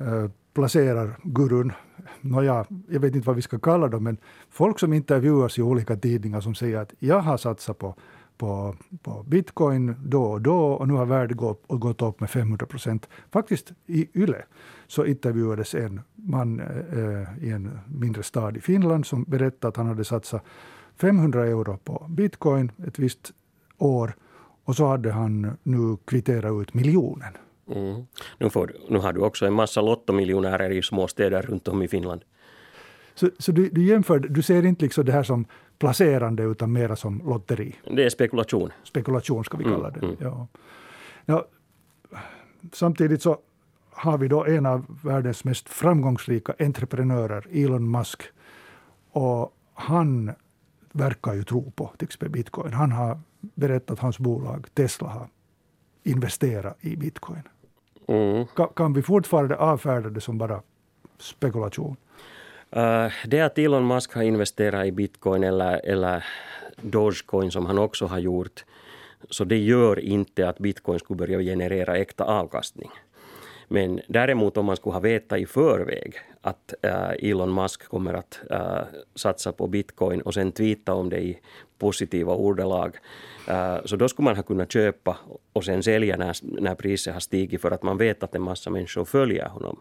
uh, 0.00 0.30
placerar-gurun, 0.54 1.72
nåja, 2.20 2.66
jag 2.88 3.00
vet 3.00 3.14
inte 3.14 3.26
vad 3.26 3.36
vi 3.36 3.42
ska 3.42 3.58
kalla 3.58 3.88
dem, 3.88 4.04
men 4.04 4.16
folk 4.50 4.78
som 4.78 4.92
intervjuas 4.92 5.58
i 5.58 5.62
olika 5.62 5.96
tidningar 5.96 6.40
som 6.40 6.54
säger 6.54 6.78
att 6.78 6.94
jag 6.98 7.20
har 7.20 7.36
satsat 7.36 7.78
på 7.78 7.94
på, 8.38 8.76
på 9.02 9.22
bitcoin 9.22 9.94
då 10.04 10.22
och 10.22 10.40
då 10.40 10.72
och 10.72 10.88
nu 10.88 10.94
har 10.94 11.06
värdet 11.06 11.36
gått, 11.36 11.64
gått 11.68 12.02
upp 12.02 12.20
med 12.20 12.30
500 12.30 12.66
procent. 12.66 13.08
Faktiskt 13.32 13.72
i 13.86 14.08
Yle 14.14 14.44
så 14.86 15.04
intervjuades 15.04 15.74
en 15.74 16.00
man 16.14 16.60
eh, 16.60 17.44
i 17.44 17.50
en 17.50 17.78
mindre 17.86 18.22
stad 18.22 18.56
i 18.56 18.60
Finland 18.60 19.06
som 19.06 19.24
berättade 19.24 19.68
att 19.68 19.76
han 19.76 19.86
hade 19.86 20.04
satsat 20.04 20.44
500 20.96 21.46
euro 21.46 21.78
på 21.84 22.06
bitcoin 22.08 22.72
ett 22.86 22.98
visst 22.98 23.32
år 23.78 24.14
och 24.64 24.76
så 24.76 24.86
hade 24.86 25.12
han 25.12 25.56
nu 25.62 25.96
kvitterat 26.04 26.62
ut 26.62 26.74
miljonen. 26.74 27.32
Mm. 27.74 28.06
Nu, 28.38 28.50
får, 28.50 28.72
nu 28.88 28.98
har 28.98 29.12
du 29.12 29.20
också 29.20 29.46
en 29.46 29.52
massa 29.52 29.80
lottomiljonärer 29.80 30.70
i 30.70 30.82
små 30.82 31.08
städer 31.08 31.42
runt 31.42 31.68
om 31.68 31.82
i 31.82 31.88
Finland. 31.88 32.20
Så, 33.14 33.30
så 33.38 33.52
du, 33.52 33.68
du 33.68 33.84
jämför, 33.84 34.18
du 34.18 34.42
ser 34.42 34.66
inte 34.66 34.84
liksom 34.84 35.04
det 35.04 35.12
här 35.12 35.22
som 35.22 35.46
placerande 35.78 36.42
utan 36.42 36.72
mera 36.72 36.96
som 36.96 37.22
lotteri. 37.26 37.74
Det 37.90 38.04
är 38.04 38.10
spekulation. 38.10 38.70
Spekulation 38.84 39.44
ska 39.44 39.56
vi 39.56 39.64
mm, 39.64 39.76
kalla 39.76 39.90
det. 39.90 40.06
Mm, 40.06 40.16
Ja. 40.20 40.46
Ja, 41.24 41.46
samtidigt 42.72 43.22
så 43.22 43.38
har 43.90 44.18
vi 44.18 44.28
då 44.28 44.44
en 44.44 44.66
av 44.66 44.84
världens 45.04 45.44
mest 45.44 45.68
framgångsrika 45.68 46.54
entreprenörer, 46.58 47.46
Elon 47.50 47.90
Musk. 47.90 48.22
Och 49.10 49.54
han 49.74 50.32
verkar 50.92 51.34
ju 51.34 51.42
tro 51.42 51.70
på 51.70 51.90
till 51.98 52.06
exempel 52.06 52.30
bitcoin. 52.30 52.72
Han 52.72 52.92
har 52.92 53.20
berättat 53.40 53.90
att 53.90 53.98
hans 53.98 54.18
bolag 54.18 54.66
Tesla 54.74 55.08
har 55.08 55.28
investerat 56.02 56.76
i 56.80 56.96
bitcoin. 56.96 57.42
Mm. 58.08 58.46
Kan, 58.56 58.68
kan 58.68 58.92
vi 58.92 59.02
fortfarande 59.02 59.56
avfärda 59.56 60.10
det 60.10 60.20
som 60.20 60.38
bara 60.38 60.62
spekulation? 61.18 61.96
Eh, 62.70 63.12
det 63.24 63.40
att 63.40 63.58
Elon 63.58 63.86
Musk 63.86 64.14
har 64.14 64.22
investerat 64.22 64.86
i 64.86 64.92
bitcoin 64.92 65.44
eller, 65.44 65.80
eller 65.84 66.24
Dogecoin 66.76 67.50
som 67.50 67.66
han 67.66 67.78
också 67.78 68.06
har 68.06 68.18
gjort, 68.18 68.64
så 69.30 69.44
det 69.44 69.58
gör 69.58 69.98
inte 69.98 70.48
att 70.48 70.58
bitcoin 70.58 70.98
skulle 70.98 71.16
börja 71.16 71.40
generera 71.40 71.96
äkta 71.96 72.24
avkastning. 72.24 72.90
Men 73.68 74.00
däremot 74.06 74.56
om 74.56 74.66
man 74.66 74.76
skulle 74.76 74.92
ha 74.92 75.00
vetat 75.00 75.38
i 75.38 75.46
förväg 75.46 76.14
att 76.48 76.74
äh, 76.82 77.30
Elon 77.30 77.54
Musk 77.54 77.88
kommer 77.88 78.14
att 78.14 78.40
äh, 78.50 78.82
satsa 79.14 79.52
på 79.52 79.66
bitcoin 79.66 80.20
och 80.20 80.34
sen 80.34 80.52
tweeta 80.52 80.94
om 80.94 81.10
det 81.10 81.20
i 81.20 81.38
positiva 81.78 82.34
ordalag. 82.34 82.96
Äh, 83.48 83.76
så 83.84 83.96
då 83.96 84.08
skulle 84.08 84.24
man 84.24 84.36
ha 84.36 84.42
kunnat 84.42 84.72
köpa 84.72 85.16
och 85.52 85.64
sen 85.64 85.82
sälja 85.82 86.16
när, 86.16 86.60
när 86.60 86.74
priset 86.74 87.12
har 87.12 87.20
stigit 87.20 87.60
för 87.60 87.70
att 87.70 87.82
man 87.82 87.98
vet 87.98 88.22
att 88.22 88.34
en 88.34 88.42
massa 88.42 88.70
människor 88.70 89.04
följer 89.04 89.48
honom. 89.48 89.80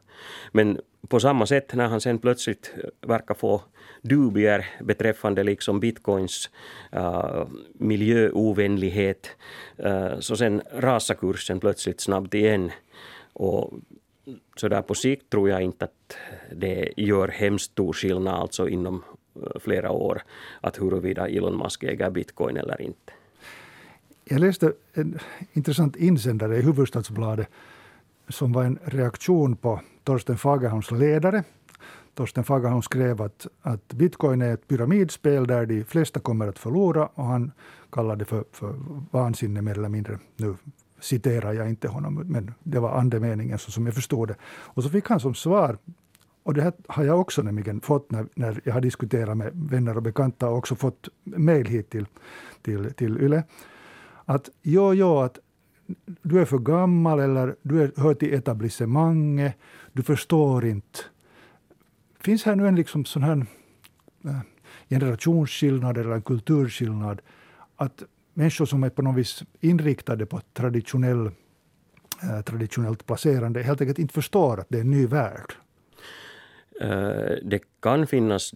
Men 0.51 0.79
på 1.07 1.19
samma 1.19 1.45
sätt 1.45 1.73
när 1.73 1.87
han 1.87 2.01
sen 2.01 2.19
plötsligt 2.19 2.73
verkar 3.01 3.35
få 3.35 3.61
dubier 4.01 4.65
beträffande 4.81 5.43
liksom 5.43 5.79
bitcoins 5.79 6.49
uh, 6.95 7.45
miljöovänlighet 7.73 9.29
uh, 9.85 10.19
så 10.19 10.37
sen 10.37 10.61
rasar 10.73 11.15
kursen 11.15 11.59
plötsligt 11.59 12.01
snabbt 12.01 12.33
igen. 12.33 12.71
Och 13.33 13.73
så 14.55 14.67
där 14.67 14.81
på 14.81 14.95
sikt 14.95 15.29
tror 15.29 15.49
jag 15.49 15.61
inte 15.61 15.85
att 15.85 15.96
det 16.55 16.93
gör 16.97 17.27
hemskt 17.27 17.71
stor 17.71 17.93
skillnad 17.93 18.33
alltså 18.33 18.69
inom 18.69 19.03
eh, 19.35 19.59
flera 19.59 19.91
år 19.91 20.21
att 20.61 20.81
huruvida 20.81 21.27
Elon 21.27 21.57
Musk 21.57 21.83
äger 21.83 22.09
bitcoin 22.09 22.57
eller 22.57 22.81
inte. 22.81 23.13
Jag 24.25 24.39
läste 24.39 24.73
en 24.93 25.19
intressant 25.53 25.95
insändare 25.95 26.57
i 26.57 26.61
Hufvudstadsbladet 26.61 27.47
som 28.29 28.53
var 28.53 28.63
en 28.63 28.79
reaktion 28.83 29.55
på 29.55 29.81
Torsten 30.03 30.37
Fagerholms 30.37 30.91
ledare. 30.91 31.43
Torsten 32.13 32.43
Fagerholm 32.43 32.81
skrev 32.81 33.21
att, 33.21 33.47
att 33.61 33.93
bitcoin 33.93 34.41
är 34.41 34.53
ett 34.53 34.67
pyramidspel 34.67 35.47
där 35.47 35.65
de 35.65 35.83
flesta 35.83 36.19
kommer 36.19 36.47
att 36.47 36.59
förlora 36.59 37.09
och 37.13 37.25
han 37.25 37.51
kallade 37.91 38.19
det 38.19 38.25
för, 38.25 38.43
för 38.51 38.75
vansinne 39.11 39.61
mer 39.61 39.77
eller 39.77 39.89
mindre. 39.89 40.19
Nu 40.35 40.55
citerar 40.99 41.53
jag 41.53 41.69
inte 41.69 41.87
honom, 41.87 42.13
men 42.25 42.53
det 42.63 42.79
var 42.79 42.91
andemeningen 42.91 43.59
så 43.59 43.71
som 43.71 43.85
jag 43.85 43.95
förstod 43.95 44.27
det. 44.27 44.35
Och 44.45 44.83
så 44.83 44.89
fick 44.89 45.07
han 45.07 45.19
som 45.19 45.35
svar 45.35 45.77
och 46.47 46.53
det 46.53 46.61
här 46.61 46.73
har 46.87 47.03
jag 47.03 47.19
också 47.19 47.41
nämligen 47.41 47.81
fått 47.81 48.11
när, 48.11 48.27
när 48.35 48.61
jag 48.63 48.73
har 48.73 48.81
diskuterat 48.81 49.37
med 49.37 49.51
vänner 49.53 49.97
och 49.97 50.03
bekanta 50.03 50.49
och 50.49 50.57
också 50.57 50.75
fått 50.75 51.09
mejl 51.23 51.67
hit 51.67 51.89
till, 51.89 52.05
till, 52.61 52.93
till 52.93 53.17
YLE. 53.17 53.43
Att 54.25 54.49
jo, 54.61 54.93
jo, 54.93 55.19
att 55.19 55.39
du 56.21 56.41
är 56.41 56.45
för 56.45 56.57
gammal 56.57 57.19
eller 57.19 57.55
du 57.61 57.81
är, 57.81 57.91
hör 57.97 58.13
till 58.13 58.33
etablissemanget, 58.33 59.57
du 59.93 60.03
förstår 60.03 60.65
inte. 60.65 60.99
Finns 62.19 62.43
här 62.43 62.55
nu 62.55 62.67
en 62.67 62.75
liksom 62.75 63.05
sån 63.05 63.23
här 63.23 63.45
eh, 64.25 64.39
generationsskillnad 64.89 65.97
eller 65.97 66.11
en 66.11 66.21
kulturskillnad? 66.21 67.21
Att 67.75 68.03
människor 68.37 68.65
som 68.65 68.83
är 68.83 68.89
på 68.89 69.01
något 69.01 69.15
vis 69.15 69.43
inriktade 69.59 70.25
på 70.25 70.41
traditionell, 70.53 71.25
eh, 72.23 72.41
traditionellt 72.41 73.05
placerande 73.05 73.63
helt 73.63 73.81
enkelt 73.81 73.99
inte 73.99 74.13
förstår 74.13 74.59
att 74.59 74.67
det 74.69 74.77
är 74.77 74.81
en 74.81 74.91
ny 74.91 75.07
värld. 75.07 75.53
Eh, 76.81 77.35
det 77.43 77.61
kan 77.81 78.07
finnas 78.07 78.53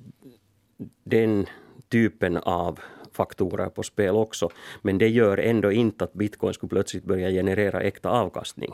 den 1.03 1.45
typen 1.89 2.37
av 2.37 2.79
faktorer 3.13 3.69
på 3.69 3.83
spel 3.83 4.15
också. 4.15 4.49
Men 4.81 4.97
det 4.97 5.09
gör 5.09 5.37
ändå 5.37 5.71
inte 5.71 6.03
att 6.03 6.13
bitcoin 6.13 6.53
skulle 6.53 6.69
plötsligt 6.69 7.03
börja 7.03 7.29
generera 7.29 7.81
äkta 7.81 8.09
avkastning. 8.09 8.73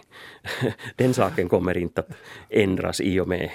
Den 0.95 1.13
saken 1.13 1.49
kommer 1.49 1.77
inte 1.77 2.01
att 2.01 2.11
ändras 2.49 3.01
i 3.01 3.19
och 3.19 3.27
med 3.27 3.49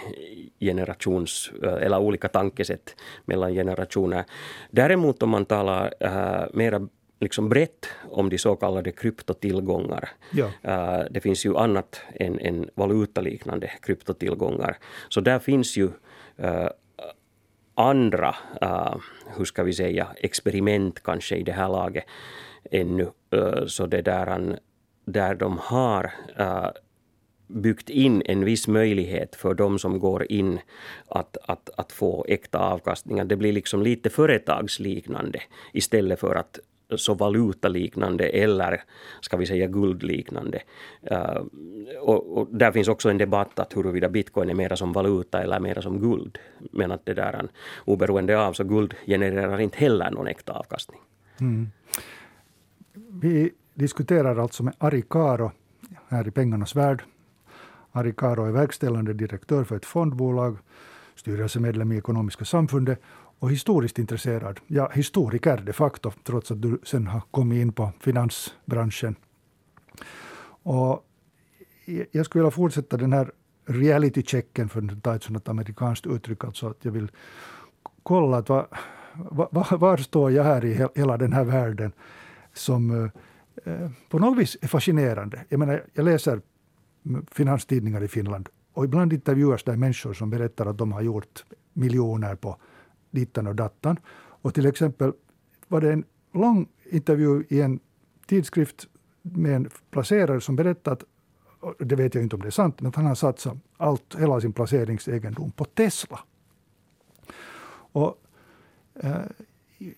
generations 0.61 1.53
eh, 1.63 1.73
eller 1.73 1.99
olika 1.99 2.29
tankesätt 2.29 2.97
mellan 3.25 3.55
generationer. 3.55 4.25
Däremot 4.71 5.23
om 5.23 5.31
man 5.31 5.45
talar 5.45 5.95
äh, 6.01 6.47
mera 6.55 6.89
liksom 7.23 7.49
brett 7.49 7.89
om 8.11 8.29
de 8.29 8.39
så 8.39 8.57
kallade 8.57 8.93
kryptotillgångar. 8.93 10.09
Ja. 10.33 10.47
Uh, 10.47 11.07
det 11.11 11.21
finns 11.21 11.47
ju 11.47 11.57
annat 11.57 12.01
än, 12.15 12.39
än 12.39 12.71
valutaliknande 12.75 13.71
kryptotillgångar. 13.83 14.79
Så 15.09 15.21
där 15.21 15.39
finns 15.39 15.77
ju 15.77 15.85
uh, 15.85 16.69
andra, 17.75 18.35
uh, 18.63 18.97
hur 19.37 19.45
ska 19.45 19.63
vi 19.63 19.73
säga, 19.73 20.07
experiment 20.17 21.03
kanske 21.03 21.37
i 21.37 21.43
det 21.43 21.53
här 21.53 21.69
laget 21.69 22.05
ännu. 22.71 23.11
Så 23.67 23.87
det 23.87 24.03
där, 24.03 24.59
där 25.05 25.35
de 25.35 25.59
har 25.59 26.13
byggt 27.47 27.91
in 27.91 28.23
en 28.27 28.45
viss 28.45 28.69
möjlighet 28.69 29.37
för 29.37 29.55
de 29.55 29.79
som 29.79 29.99
går 29.99 30.33
in 30.33 30.61
att, 31.09 31.37
att, 31.43 31.71
att 31.77 31.93
få 31.93 32.25
äkta 32.29 32.59
avkastningar. 32.59 33.25
Det 33.25 33.37
blir 33.37 33.53
liksom 33.53 33.83
lite 33.83 34.11
företagsliknande 34.11 35.43
istället 35.73 36.21
för 36.21 36.35
att 36.35 36.59
så 36.97 37.15
valutaliknande 37.15 38.29
eller 38.29 38.83
ska 39.21 39.37
vi 39.37 39.47
säga 39.47 39.67
guldliknande. 39.67 40.63
Uh, 41.11 41.43
och, 42.01 42.39
och, 42.39 42.49
där 42.51 42.73
finns 42.73 42.89
också 42.89 43.11
en 43.11 43.19
debatt 43.19 43.59
att 43.59 43.77
huruvida 43.77 44.09
bitcoin 44.09 44.51
är 44.51 44.55
mera 44.55 44.77
som 44.77 44.93
valuta 44.93 45.43
eller 45.43 45.61
mera 45.61 45.83
som 45.83 46.01
guld. 46.01 46.39
Men 46.73 46.93
att 46.93 47.07
det 47.07 47.15
där, 47.15 47.49
oberoende 47.85 48.47
av 48.47 48.53
så 48.53 48.65
guld 48.65 48.95
genererar 49.07 49.61
inte 49.61 49.79
heller 49.79 50.11
någon 50.11 50.27
äkta 50.27 50.53
avkastning. 50.53 51.01
Mm. 51.41 51.71
Vi 52.95 53.51
diskuterar 53.75 54.37
alltså 54.37 54.63
med 54.63 54.75
Ari 54.79 55.03
Karo 55.03 55.53
här 56.09 56.29
i 56.29 56.31
Pengarnas 56.31 56.77
värld. 56.77 57.03
Ari 57.93 58.13
Karo 58.17 58.45
är 58.45 58.51
verkställande 58.51 59.13
direktör 59.13 59.65
för 59.65 59.77
ett 59.77 59.87
fondbolag, 59.87 60.59
styrelsemedlem 61.15 61.93
i 61.93 61.99
Ekonomiska 61.99 62.45
samfundet 62.45 63.01
och 63.43 63.51
historiskt 63.51 63.99
intresserad. 63.99 64.61
Ja, 64.67 64.91
historiker 64.95 65.63
de 65.67 65.73
facto, 65.73 66.13
trots 66.25 66.51
att 66.51 66.63
du 66.63 66.79
sen 66.83 67.07
har 67.07 67.21
kommit 67.31 67.63
in 67.63 67.73
på 67.73 67.93
finansbranschen. 68.01 69.17
Och 70.63 71.05
jag 72.11 72.27
skulle 72.27 72.43
vilja 72.43 72.51
fortsätta 72.51 72.97
den 72.97 73.13
här 73.13 73.33
reality-checken, 73.67 74.69
för 74.69 74.83
att 74.83 75.03
ta 75.03 75.15
ett 75.15 75.23
sådant 75.23 75.49
amerikanskt 75.49 76.07
uttryck. 76.07 76.45
Alltså 76.45 76.69
att 76.69 76.85
jag 76.85 76.93
vill 76.93 77.11
kolla 78.03 78.37
att 78.37 78.49
var, 78.49 78.67
var, 79.15 79.77
var 79.77 79.97
står 79.97 80.31
jag 80.31 80.45
här 80.45 80.65
i 80.65 80.89
hela 80.95 81.17
den 81.17 81.33
här 81.33 81.45
världen 81.45 81.93
som 82.53 82.91
eh, 83.65 83.73
eh, 83.73 83.91
på 84.09 84.19
något 84.19 84.39
vis 84.39 84.57
är 84.61 84.69
fascinerande. 84.69 85.45
Jag, 85.49 85.59
menar, 85.59 85.85
jag 85.95 86.05
läser 86.05 86.41
finanstidningar 87.31 88.03
i 88.03 88.09
Finland 88.09 88.49
och 88.73 88.85
ibland 88.85 89.13
intervjuas 89.13 89.63
där 89.63 89.77
människor 89.77 90.15
som 90.15 90.31
berättar 90.31 90.67
att 90.67 90.79
de 90.79 90.93
har 90.93 91.03
gjort 91.03 91.45
miljoner 91.73 92.35
på 92.35 92.59
dittan 93.13 93.47
och 93.47 93.55
dattan. 93.55 93.97
Och 94.43 94.55
till 94.55 94.67
exempel 94.67 95.13
var 95.69 95.81
det 95.81 95.93
en 95.93 96.05
lång 96.33 96.69
intervju 96.91 97.45
i 97.49 97.61
en 97.61 97.81
tidskrift 98.27 98.89
med 99.23 99.57
en 99.57 99.71
placerare 99.91 100.41
som 100.41 100.57
berättade 100.57 100.93
att, 100.93 101.05
det 101.79 101.97
vet 101.97 102.15
jag 102.15 102.25
inte 102.25 102.37
om 102.37 102.43
det 102.43 102.49
är 102.49 102.51
sant, 102.51 102.81
men 102.81 102.89
att 102.89 102.97
han 102.97 103.07
har 103.07 103.15
satsat 103.15 103.57
allt, 103.77 104.15
hela 104.19 104.41
sin 104.41 104.53
placeringsegendom 104.53 105.51
på 105.51 105.65
Tesla. 105.65 106.21
Och, 107.93 108.17
eh, 108.95 109.17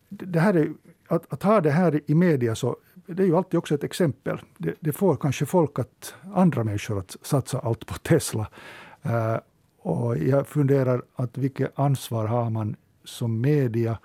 det 0.09 0.41
här 0.41 0.55
är, 0.55 0.73
att, 1.09 1.33
att, 1.33 1.43
ha 1.43 1.61
det 1.61 1.71
här 1.71 2.01
i 2.07 2.15
media 2.15 2.55
så 2.55 2.77
det 3.07 3.23
är 3.23 3.27
ju 3.27 3.37
alltid 3.37 3.59
också 3.59 3.75
ett 3.75 3.85
exempel. 3.85 4.41
Det, 4.59 4.75
det 4.81 4.93
får 4.93 5.17
kanske 5.17 5.47
folk 5.47 5.79
att, 5.79 6.15
andra 6.35 6.65
människor 6.65 6.99
att 6.99 7.17
satsa 7.23 7.59
allt 7.59 7.87
på 7.87 7.95
Tesla. 7.95 8.51
Eh, 9.03 9.37
och 9.79 10.19
jag 10.19 10.47
funderar 10.47 11.03
att 11.15 11.39
vilket 11.39 11.79
ansvar 11.79 12.27
har 12.27 12.51
man 12.51 12.77
som 13.05 13.41
media, 13.41 13.99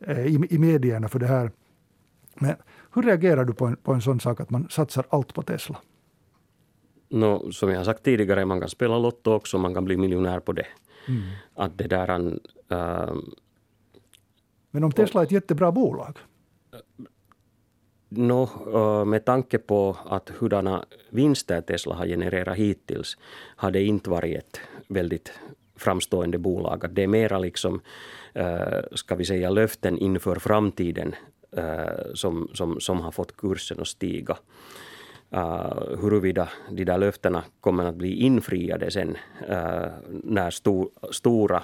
eh, 0.00 0.26
i, 0.26 0.46
i 0.50 0.58
medierna 0.58 1.08
för 1.08 1.18
det 1.18 1.26
här. 1.26 1.50
Men 2.34 2.56
hur 2.94 3.02
reagerar 3.02 3.44
du 3.44 3.54
på 3.54 3.66
en, 3.66 3.76
på 3.76 3.92
en 3.92 4.02
sån 4.02 4.20
sak 4.20 4.40
att 4.40 4.50
man 4.50 4.68
satsar 4.70 5.06
allt 5.08 5.34
på 5.34 5.42
Tesla? 5.42 5.76
No, 7.08 7.52
som 7.52 7.70
jag 7.70 7.76
har 7.76 7.84
sagt 7.84 8.02
tidigare, 8.02 8.44
man 8.44 8.60
kan 8.60 8.68
spela 8.68 8.98
Lotto 8.98 9.32
också, 9.32 9.58
man 9.58 9.74
kan 9.74 9.84
bli 9.84 9.96
miljonär 9.96 10.40
på 10.40 10.52
det. 10.52 10.66
Mm. 11.08 11.22
Att 11.54 11.78
det 11.78 11.88
där... 11.88 12.08
Äh, 12.68 13.14
Men 14.70 14.84
om 14.84 14.92
Tesla 14.92 15.20
är 15.20 15.24
ett 15.24 15.32
jättebra 15.32 15.72
bolag? 15.72 16.18
No, 18.08 19.04
med 19.04 19.24
tanke 19.24 19.58
på 19.58 19.96
att 20.06 20.30
hurdana 20.30 20.84
vinster 21.10 21.60
Tesla 21.60 21.94
har 21.94 22.06
genererat 22.06 22.56
hittills 22.56 23.16
har 23.56 23.70
det 23.70 23.84
inte 23.84 24.10
varit 24.10 24.38
ett 24.38 24.60
väldigt 24.88 25.32
framstående 25.76 26.38
bolag. 26.38 26.84
Att 26.84 26.94
det 26.94 27.02
är 27.02 27.06
mera 27.06 27.38
liksom, 27.38 27.80
eh, 28.34 28.78
ska 28.92 29.14
vi 29.14 29.24
säga 29.24 29.50
löften 29.50 29.98
inför 29.98 30.36
framtiden 30.36 31.14
eh, 31.56 32.14
som, 32.14 32.50
som, 32.54 32.80
som 32.80 33.00
har 33.00 33.10
fått 33.10 33.36
kursen 33.36 33.80
att 33.80 33.88
stiga. 33.88 34.36
Uh, 35.34 36.00
huruvida 36.00 36.48
de 36.70 36.84
där 36.84 36.98
löftena 36.98 37.44
kommer 37.60 37.84
att 37.84 37.94
bli 37.94 38.14
infriade 38.14 38.90
sen 38.90 39.16
uh, 39.50 39.88
när 40.08 40.50
sto, 40.50 40.90
stora 41.10 41.62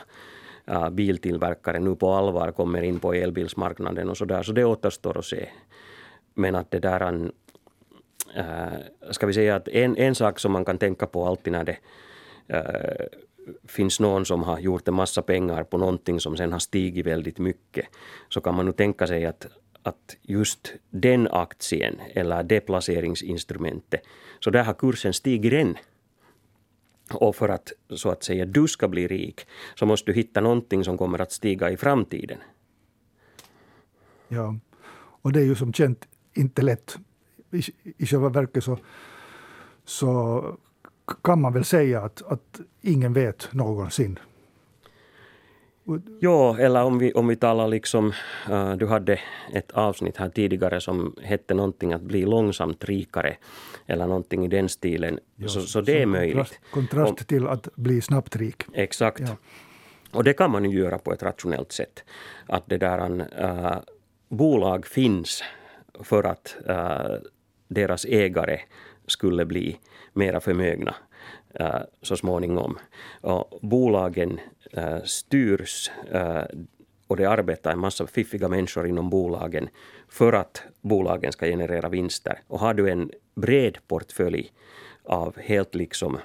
uh, 0.71 0.91
biltillverkare 0.91 1.79
nu 1.79 1.97
på 1.97 2.13
allvar 2.13 2.53
kommer 2.53 2.83
in 2.83 2.99
på 2.99 3.13
elbilsmarknaden 3.13 4.11
och 4.11 4.17
så 4.17 4.25
där. 4.25 4.43
Så 4.43 4.53
det 4.53 4.65
återstår 4.65 5.19
att 5.19 5.25
se. 5.25 5.49
Men 6.35 6.55
att 6.55 6.71
det 6.71 6.79
där 6.79 7.13
uh, 7.13 7.31
ska 9.11 9.27
vi 9.27 9.33
säga 9.33 9.57
att 9.57 9.69
en, 9.69 9.97
en 9.97 10.15
sak 10.15 10.39
som 10.39 10.53
man 10.53 10.65
kan 10.65 10.79
tänka 10.79 11.07
på 11.07 11.27
alltid 11.27 11.53
när 11.53 11.65
det 11.65 11.77
finns 13.65 14.01
någon 14.01 14.25
som 14.25 14.43
har 14.43 14.59
gjort 14.59 14.89
en 14.89 14.95
massa 14.95 15.23
pengar 15.23 15.65
på 15.65 15.79
någonting 15.79 16.21
som 16.21 16.37
sen 16.37 16.53
har 16.53 16.59
stigit 16.59 17.07
väldigt 17.07 17.39
mycket 17.39 17.87
så 18.29 18.41
kan 18.41 18.55
man 18.55 18.67
nu 18.67 18.73
tänka 18.73 19.07
sig 19.07 19.27
att, 19.27 19.47
att 19.83 20.17
just 20.23 20.73
den 20.91 21.29
aktien 21.29 22.01
eller 22.15 22.43
det 22.43 22.61
placeringsinstrumentet, 22.61 24.03
så 24.41 24.51
där 24.51 24.65
har 24.65 24.75
kursen 24.75 25.13
stigit 25.13 25.53
än. 25.53 25.77
Och 27.13 27.37
för 27.37 27.49
att 27.49 27.73
så 27.91 28.11
att 28.11 28.25
säga 28.25 28.47
du 28.47 28.69
ska 28.69 28.89
bli 28.89 29.07
rik 29.07 29.47
så 29.75 29.87
måste 29.87 30.11
du 30.11 30.15
hitta 30.15 30.41
någonting 30.41 30.85
som 30.85 30.99
kommer 30.99 31.19
att 31.19 31.33
stiga 31.33 31.71
i 31.71 31.77
framtiden. 31.77 32.39
Ja, 34.29 34.57
och 35.23 35.33
det 35.33 35.41
är 35.41 35.45
ju 35.45 35.55
som 35.55 35.73
känt 35.73 36.09
inte 36.35 36.63
lätt. 36.63 36.99
I, 37.51 37.63
i 37.97 38.07
själva 38.07 38.29
verket 38.29 38.65
så, 38.65 38.79
så 39.85 40.43
kan 41.23 41.41
man 41.41 41.53
väl 41.53 41.65
säga 41.65 42.01
att, 42.01 42.23
att 42.23 42.61
ingen 42.81 43.13
vet 43.13 43.49
någonsin. 43.53 44.19
Ja, 46.21 46.59
eller 46.59 46.85
om 46.85 46.99
vi, 46.99 47.13
om 47.13 47.29
vi 47.29 47.37
talar 47.37 47.69
liksom, 47.69 48.13
uh, 48.51 48.73
du 48.73 48.87
hade 48.87 49.21
ett 49.53 49.71
avsnitt 49.73 50.17
här 50.17 50.29
tidigare 50.29 50.81
som 50.81 51.17
hette 51.23 51.55
någonting 51.55 51.93
att 51.93 52.03
bli 52.03 52.25
långsamt 52.25 52.85
rikare 52.85 53.37
eller 53.87 54.07
någonting 54.07 54.45
i 54.45 54.49
den 54.49 54.69
stilen. 54.69 55.19
Ja, 55.37 55.49
så, 55.49 55.61
så 55.61 55.81
det 55.81 56.03
är 56.03 56.07
möjligt. 56.07 56.37
Kontrast, 56.37 56.71
kontrast 56.71 57.21
om, 57.21 57.27
till 57.27 57.47
att 57.47 57.69
bli 57.75 58.01
snabbt 58.01 58.37
rik. 58.37 58.63
Exakt. 58.73 59.21
Ja. 59.21 59.37
Och 60.13 60.25
det 60.25 60.33
kan 60.33 60.51
man 60.51 60.65
ju 60.65 60.79
göra 60.79 60.99
på 60.99 61.13
ett 61.13 61.23
rationellt 61.23 61.73
sätt. 61.73 62.05
Att 62.47 62.63
det 62.67 62.79
där 62.79 63.11
uh, 63.11 63.77
bolag 64.29 64.87
finns 64.87 65.43
för 66.01 66.25
att 66.25 66.57
uh, 66.69 67.17
deras 67.69 68.05
ägare 68.05 68.61
skulle 69.07 69.45
bli 69.45 69.79
mera 70.13 70.41
förmögna 70.41 70.95
äh, 71.55 71.81
så 72.03 72.17
småningom. 72.17 72.79
Och 73.21 73.59
bolagen 73.63 74.41
äh, 74.73 75.03
styrs 75.05 75.91
äh, 76.11 76.45
och 77.07 77.17
det 77.17 77.27
arbetar 77.27 77.73
en 77.73 77.79
massa 77.79 78.07
fiffiga 78.07 78.49
människor 78.49 78.87
inom 78.87 79.11
bolagen 79.11 79.69
för 80.09 80.33
att 80.33 80.63
bolagen 80.81 81.33
ska 81.33 81.47
generera 81.47 81.89
vinster. 81.89 82.41
Och 82.47 82.59
har 82.59 82.75
du 82.75 82.91
en 82.91 83.11
bred 83.35 83.79
portfölj 83.89 84.53
av 85.05 85.39
helt 85.39 85.75
liksom 85.75 86.19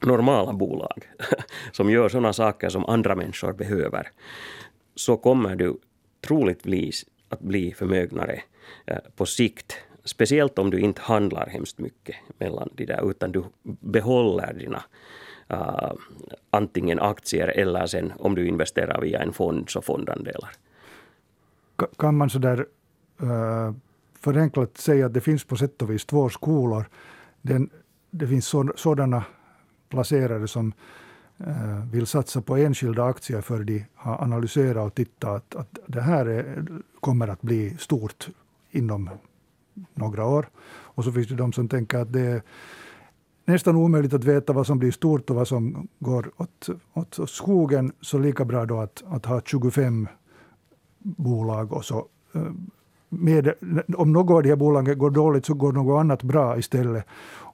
normala 0.00 0.52
bolag 0.52 1.08
som 1.72 1.90
gör 1.90 2.08
sådana 2.08 2.32
saker 2.32 2.68
som 2.68 2.86
andra 2.86 3.14
människor 3.14 3.52
behöver 3.52 4.08
så 4.94 5.16
kommer 5.16 5.56
du 5.56 5.76
troligtvis 6.26 7.06
att 7.28 7.40
bli 7.40 7.74
förmögnare 7.74 8.40
äh, 8.86 8.98
på 9.16 9.26
sikt 9.26 9.76
Speciellt 10.06 10.58
om 10.58 10.70
du 10.70 10.80
inte 10.80 11.02
handlar 11.02 11.46
hemskt 11.46 11.78
mycket 11.78 12.16
mellan 12.38 12.68
de 12.74 12.86
där, 12.86 13.10
utan 13.10 13.32
du 13.32 13.44
behåller 13.62 14.52
dina 14.54 14.82
uh, 15.52 15.92
antingen 16.50 17.00
aktier 17.00 17.48
eller 17.48 17.86
sen 17.86 18.12
om 18.18 18.34
du 18.34 18.46
investerar 18.48 19.00
via 19.00 19.22
en 19.22 19.32
fond 19.32 19.70
så 19.70 19.82
fondandelar. 19.82 20.50
Kan 21.98 22.16
man 22.16 22.30
sådär 22.30 22.66
uh, 23.22 23.30
äh, 23.30 23.74
förenklat 24.20 24.78
säga 24.78 25.06
att 25.06 25.14
det 25.14 25.20
finns 25.20 25.44
på 25.44 25.56
sätt 25.56 25.82
och 25.82 25.90
vis 25.90 26.04
två 26.04 26.28
skolor. 26.28 26.88
Den, 27.42 27.70
det 28.10 28.26
finns 28.26 28.54
sådana 28.76 29.24
placerare 29.88 30.48
som 30.48 30.72
uh, 31.40 31.92
vill 31.92 32.06
satsa 32.06 32.42
på 32.42 32.56
enskilda 32.56 33.04
aktier 33.04 33.40
för 33.40 33.64
de 33.64 33.84
har 33.94 34.22
analyserat 34.22 34.86
och 34.86 34.94
tittat 34.94 35.34
att, 35.34 35.56
att 35.56 35.78
det 35.86 36.00
här 36.00 36.26
är, 36.26 36.66
kommer 37.00 37.28
att 37.28 37.42
bli 37.42 37.76
stort 37.78 38.28
inom 38.70 39.10
några 39.94 40.26
år. 40.26 40.48
Och 40.68 41.04
så 41.04 41.12
finns 41.12 41.28
det 41.28 41.34
de 41.34 41.52
som 41.52 41.68
tänker 41.68 41.98
att 41.98 42.12
det 42.12 42.20
är 42.20 42.42
nästan 43.44 43.76
omöjligt 43.76 44.14
att 44.14 44.24
veta 44.24 44.52
vad 44.52 44.66
som 44.66 44.78
blir 44.78 44.90
stort 44.90 45.30
och 45.30 45.36
vad 45.36 45.48
som 45.48 45.88
går 45.98 46.30
åt, 46.36 46.68
åt 46.94 47.30
skogen. 47.30 47.92
Så 48.00 48.18
lika 48.18 48.44
bra 48.44 48.66
då 48.66 48.80
att, 48.80 49.04
att 49.06 49.26
ha 49.26 49.40
25 49.44 50.08
bolag 50.98 51.72
och 51.72 51.84
så 51.84 52.06
eh, 52.34 52.52
med, 53.18 53.54
om 53.96 54.12
något 54.12 54.34
av 54.34 54.42
de 54.42 54.48
här 54.48 54.56
bolagen 54.56 54.98
går 54.98 55.10
dåligt 55.10 55.46
så 55.46 55.54
går 55.54 55.72
något 55.72 56.00
annat 56.00 56.22
bra 56.22 56.58
istället. 56.58 57.04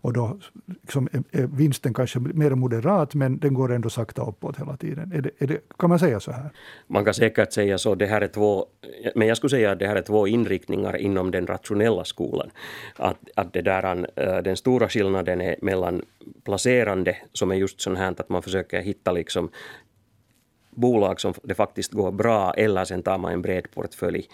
Och 0.03 0.13
då 0.13 0.39
liksom 0.69 1.09
är 1.31 1.47
vinsten 1.47 1.95
kanske 1.95 2.19
mer 2.19 2.51
moderat 2.51 3.15
men 3.15 3.39
den 3.39 3.55
går 3.55 3.73
ändå 3.73 3.91
sakta 3.91 4.23
uppåt 4.23 4.59
hela 4.59 4.77
tiden. 4.77 5.13
Är 5.13 5.21
det, 5.21 5.31
är 5.39 5.47
det, 5.47 5.59
kan 5.79 5.91
man 5.91 5.99
säga 5.99 6.21
så 6.21 6.33
här? 6.33 6.51
Man 6.87 7.05
kan 7.05 7.15
säkert 7.15 7.53
säga 7.53 7.79
så. 7.79 7.95
Det 7.95 8.07
här 8.07 8.21
är 8.21 8.29
två, 8.29 8.67
men 9.15 9.29
jag 9.29 9.37
skulle 9.37 9.51
säga 9.51 9.71
att 9.71 9.79
det 9.79 9.87
här 9.87 9.97
är 9.97 10.03
två 10.03 10.27
inriktningar 10.27 10.97
inom 10.97 11.31
den 11.31 11.47
rationella 11.47 12.05
skolan. 12.05 12.51
Att, 12.97 13.19
att 13.37 13.53
det 13.53 13.63
där, 13.63 14.07
äh, 14.17 14.43
den 14.43 14.57
stora 14.57 14.89
skillnaden 14.89 15.41
är 15.41 15.57
mellan 15.63 16.03
placerande 16.45 17.17
som 17.33 17.51
är 17.51 17.55
just 17.55 17.81
sånt 17.81 17.99
här 17.99 18.11
att 18.11 18.29
man 18.29 18.43
försöker 18.43 18.81
hitta 18.81 19.13
liksom 19.13 19.51
bolag 20.71 21.21
som 21.21 21.35
det 21.43 21.55
faktiskt 21.55 21.93
går 21.93 22.13
bra 22.13 22.53
eller 22.53 22.85
sen 22.85 23.03
tar 23.03 23.19
man 23.19 23.33
en 23.33 23.43
bred 23.43 23.71
portfölj 23.71 24.29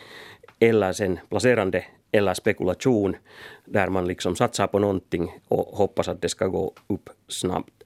eller 0.58 0.92
sen 0.92 1.18
placerande 1.28 1.84
eller 2.12 2.34
spekulation 2.34 3.16
där 3.64 3.88
man 3.88 4.06
liksom 4.06 4.36
satsar 4.36 4.66
på 4.66 4.78
någonting 4.78 5.38
och 5.48 5.64
hoppas 5.64 6.08
att 6.08 6.22
det 6.22 6.28
ska 6.28 6.46
gå 6.46 6.72
upp 6.86 7.10
snabbt. 7.28 7.82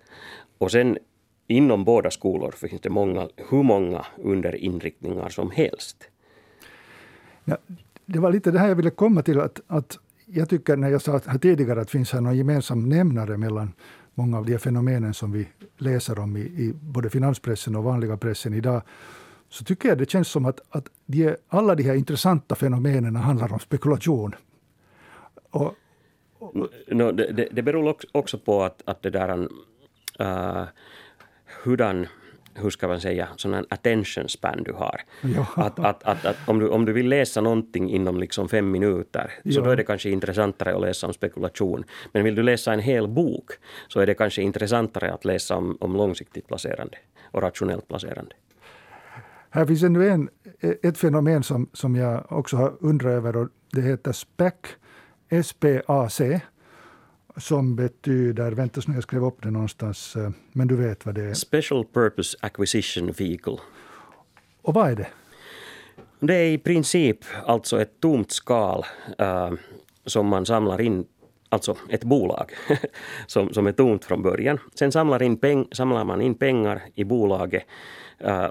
Och 0.59 0.71
sen 0.71 0.99
inom 1.47 1.85
båda 1.85 2.11
skolor 2.11 2.51
finns 2.51 2.81
det 2.81 2.91
många, 2.91 3.29
hur 3.51 3.63
många 3.63 4.07
underinriktningar 4.17 5.29
som 5.29 5.51
helst. 5.51 5.97
Ja, 7.45 7.57
det 8.07 8.19
var 8.19 8.33
lite 8.33 8.51
det 8.51 8.59
här 8.59 8.69
jag 8.69 8.77
ville 8.77 8.91
komma 8.91 9.23
till. 9.23 9.41
att, 9.41 9.61
att 9.67 9.99
Jag 10.27 10.49
tycker 10.49 10.77
när 10.77 10.89
jag 10.89 11.03
sa 11.03 11.21
här 11.27 11.39
tidigare 11.39 11.81
att 11.81 11.87
det 11.87 11.91
finns 11.91 12.13
här 12.13 12.21
någon 12.21 12.37
gemensam 12.37 12.89
nämnare 12.89 13.37
mellan 13.37 13.73
många 14.15 14.39
av 14.39 14.47
de 14.47 14.59
fenomenen 14.59 15.15
som 15.15 15.33
vi 15.33 15.49
läser 15.79 16.19
om 16.19 16.37
i, 16.37 16.41
i 16.41 16.73
både 16.81 17.11
finanspressen 17.11 17.77
och 17.77 17.85
vanliga 17.85 18.17
pressen 18.17 18.55
idag 18.55 18.83
så 19.53 19.65
tycker 19.65 19.89
jag 19.89 19.99
det 19.99 20.11
känns 20.11 20.29
som 20.29 20.47
att, 20.47 20.61
att 20.71 20.89
de, 21.07 21.37
alla 21.49 21.75
de 21.75 21.83
här 21.83 21.95
intressanta 21.95 22.55
fenomenen 22.55 23.17
handlar 23.17 23.53
om 23.53 23.59
spekulation. 23.59 24.35
Och, 25.51 25.75
och, 26.39 26.55
no, 26.89 27.13
det, 27.13 27.49
det 27.53 27.63
beror 27.63 27.97
också 28.13 28.39
på 28.39 28.63
att, 28.63 28.83
att 28.85 29.03
det 29.03 29.11
där... 29.11 29.49
Uh, 30.21 30.65
hurdan 31.65 32.07
hur 32.55 32.71
ska 32.71 32.89
man 32.89 33.01
säga, 33.01 33.29
sån 33.37 33.55
en 33.55 33.67
attention 33.71 34.29
span 34.29 34.63
du 34.63 34.73
har. 34.73 35.01
Ja. 35.23 35.47
Att, 35.57 35.79
att, 35.79 36.03
att, 36.03 36.25
att, 36.25 36.37
om, 36.47 36.59
du, 36.59 36.69
om 36.69 36.85
du 36.85 36.93
vill 36.93 37.09
läsa 37.09 37.41
någonting 37.41 37.91
inom 37.91 38.21
liksom 38.21 38.49
fem 38.49 38.71
minuter 38.71 39.33
så 39.45 39.51
ja. 39.51 39.61
då 39.61 39.71
är 39.71 39.77
det 39.77 39.85
kanske 39.85 40.11
intressantare 40.11 40.75
att 40.75 40.81
läsa 40.81 41.07
om 41.07 41.13
spekulation. 41.13 41.85
Men 42.13 42.25
vill 42.25 42.35
du 42.35 42.43
läsa 42.43 42.73
en 42.73 42.81
hel 42.81 43.09
bok 43.09 43.51
så 43.89 44.01
är 44.01 44.07
det 44.07 44.15
kanske 44.15 44.43
intressantare 44.43 45.13
att 45.13 45.25
läsa 45.25 45.57
om, 45.57 45.79
om 45.81 45.97
långsiktigt 45.97 46.49
placerande 46.49 46.99
och 47.23 47.43
rationellt 47.43 47.89
placerande. 47.89 48.35
Här 49.55 49.67
finns 49.67 49.83
ännu 49.83 50.09
en, 50.09 50.29
ett 50.83 50.99
fenomen 50.99 51.43
som, 51.43 51.69
som 51.73 51.97
jag 51.97 52.33
också 52.33 52.57
har 52.57 52.77
undrat 52.81 53.11
över 53.11 53.37
och 53.37 53.49
det 53.73 53.83
heter 53.83 54.13
SPAC, 54.13 54.53
SPAC, 55.45 56.21
som 57.37 57.77
betyder, 57.77 58.53
vänta 58.53 58.81
nu 58.87 58.95
jag 58.95 59.03
skrev 59.03 59.25
upp 59.25 59.43
det 59.43 59.51
någonstans, 59.51 60.17
eh, 60.17 60.31
men 60.53 60.69
du 60.69 60.77
vet 60.77 61.07
vad 61.07 61.15
det 61.15 61.23
är? 61.23 61.35
Special 61.35 61.85
Purpose 61.85 62.39
Acquisition 62.41 63.07
Vehicle. 63.07 63.57
Och 64.63 64.75
vad 64.75 64.91
är 64.91 64.97
det? 64.97 65.09
Det 66.21 66.35
är 66.35 66.51
i 66.53 66.59
princip 66.59 67.19
alltså 67.47 67.81
ett 67.81 68.01
tomt 68.01 68.33
skal 68.33 68.85
uh, 69.21 69.53
som 70.07 70.27
man 70.27 70.47
samlar 70.47 70.81
in 70.81 71.05
alltså 71.49 71.77
ett 71.89 72.05
bolag 72.05 72.53
som, 73.27 73.53
som 73.53 73.67
är 73.67 73.73
tomt 73.73 74.05
från 74.05 74.23
början. 74.23 74.59
Sen 74.75 74.93
samlar, 74.93 75.23
in 75.23 75.37
peng, 75.37 75.69
samlar 75.73 76.05
man 76.05 76.21
in 76.21 76.35
pengar 76.35 76.83
i 76.95 77.05
bolaget 77.05 77.65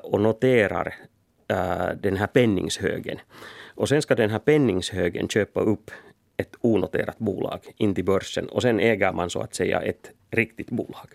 och 0.04 0.22
noterar 0.22 0.94
uh, 1.52 2.02
den 2.02 2.18
här 2.18 2.28
penningshögen. 2.28 3.18
Och 3.76 3.90
sen 3.90 4.02
ska 4.02 4.16
den 4.16 4.30
här 4.30 4.40
penningshögen 4.40 5.30
köpa 5.30 5.60
upp 5.60 5.92
ett 6.38 6.56
onoterat 6.62 7.20
bolag 7.20 7.60
in 7.78 7.96
till 7.96 8.06
börsen 8.06 8.50
och 8.50 8.62
sen 8.62 8.80
äger 8.80 9.14
man 9.14 9.30
så 9.30 9.40
att 9.40 9.56
säga 9.56 9.82
ett 9.82 10.12
riktigt 10.32 10.70
bolag. 10.70 11.08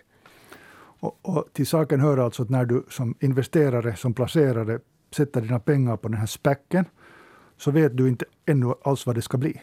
Och, 0.99 1.19
och 1.21 1.47
till 1.53 1.67
saken 1.67 1.99
hör 1.99 2.17
alltså 2.17 2.43
att 2.43 2.49
när 2.49 2.65
du 2.65 2.83
som 2.89 3.15
investerare, 3.19 3.95
som 3.95 4.13
placerare 4.13 4.79
sätter 5.11 5.41
dina 5.41 5.59
pengar 5.59 5.97
på 5.97 6.07
den 6.07 6.17
här 6.17 6.25
späcken 6.25 6.85
så 7.57 7.71
vet 7.71 7.97
du 7.97 8.07
inte 8.07 8.25
ännu 8.45 8.73
alls 8.83 9.05
vad 9.05 9.15
det 9.15 9.21
ska 9.21 9.37
bli. 9.37 9.61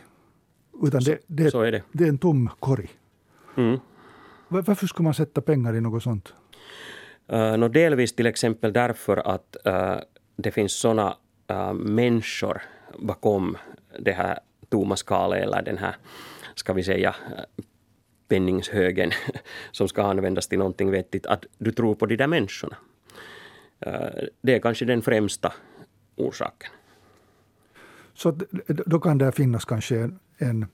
Utan 0.82 1.02
det, 1.02 1.18
det, 1.26 1.50
så 1.50 1.60
är 1.60 1.72
det. 1.72 1.82
det 1.92 2.04
är 2.04 2.08
en 2.08 2.18
tom 2.18 2.50
korg. 2.60 2.90
Mm. 3.56 3.78
Varför 4.48 4.86
ska 4.86 5.02
man 5.02 5.14
sätta 5.14 5.40
pengar 5.40 5.74
i 5.76 5.80
något 5.80 6.02
sånt? 6.02 6.34
Uh, 7.32 7.68
delvis 7.68 8.12
till 8.12 8.26
exempel 8.26 8.72
därför 8.72 9.16
att 9.16 9.56
uh, 9.66 9.96
det 10.36 10.50
finns 10.50 10.72
såna 10.72 11.16
uh, 11.50 11.72
människor 11.72 12.62
bakom 12.98 13.56
det 13.98 14.12
här 14.12 14.38
tomma 14.68 14.96
skalet 14.96 15.42
eller 15.42 15.62
den 15.62 15.78
här, 15.78 15.96
ska 16.54 16.72
vi 16.72 16.82
säga, 16.82 17.14
penningshögen 18.28 19.10
som 19.72 19.88
ska 19.88 20.02
användas 20.02 20.48
till 20.48 20.58
någonting 20.58 20.90
vettigt, 20.90 21.26
att 21.26 21.44
du 21.58 21.72
tror 21.72 21.94
på 21.94 22.06
de 22.06 22.16
där 22.16 22.26
människorna. 22.26 22.76
Det 24.40 24.54
är 24.54 24.58
kanske 24.58 24.84
den 24.84 25.02
främsta 25.02 25.52
orsaken. 26.16 26.70
Så 28.14 28.38
då 28.66 29.00
kan 29.00 29.18
det 29.18 29.32
finnas 29.32 29.64
kanske 29.64 29.96
en, 29.96 30.18
en 30.38 30.66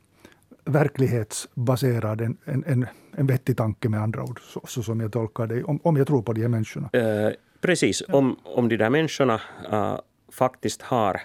verklighetsbaserad, 0.64 2.20
en, 2.20 2.36
en, 2.44 2.86
en, 3.16 3.26
vettig 3.26 3.56
tanke 3.56 3.88
med 3.88 4.00
andra 4.00 4.22
ord, 4.22 4.40
så, 4.40 4.60
så 4.66 4.82
som 4.82 5.00
jag 5.00 5.12
tolkar 5.12 5.46
det, 5.46 5.64
om, 5.64 5.80
om 5.82 5.96
jag 5.96 6.06
tror 6.06 6.22
på 6.22 6.32
de 6.32 6.40
här 6.40 6.48
människorna. 6.48 6.90
Uh, 6.96 7.32
precis, 7.60 8.02
om, 8.08 8.36
om 8.44 8.68
de 8.68 8.76
där 8.76 8.90
människorna 8.90 9.40
uh, 9.72 9.98
faktiskt 10.32 10.82
har 10.82 11.20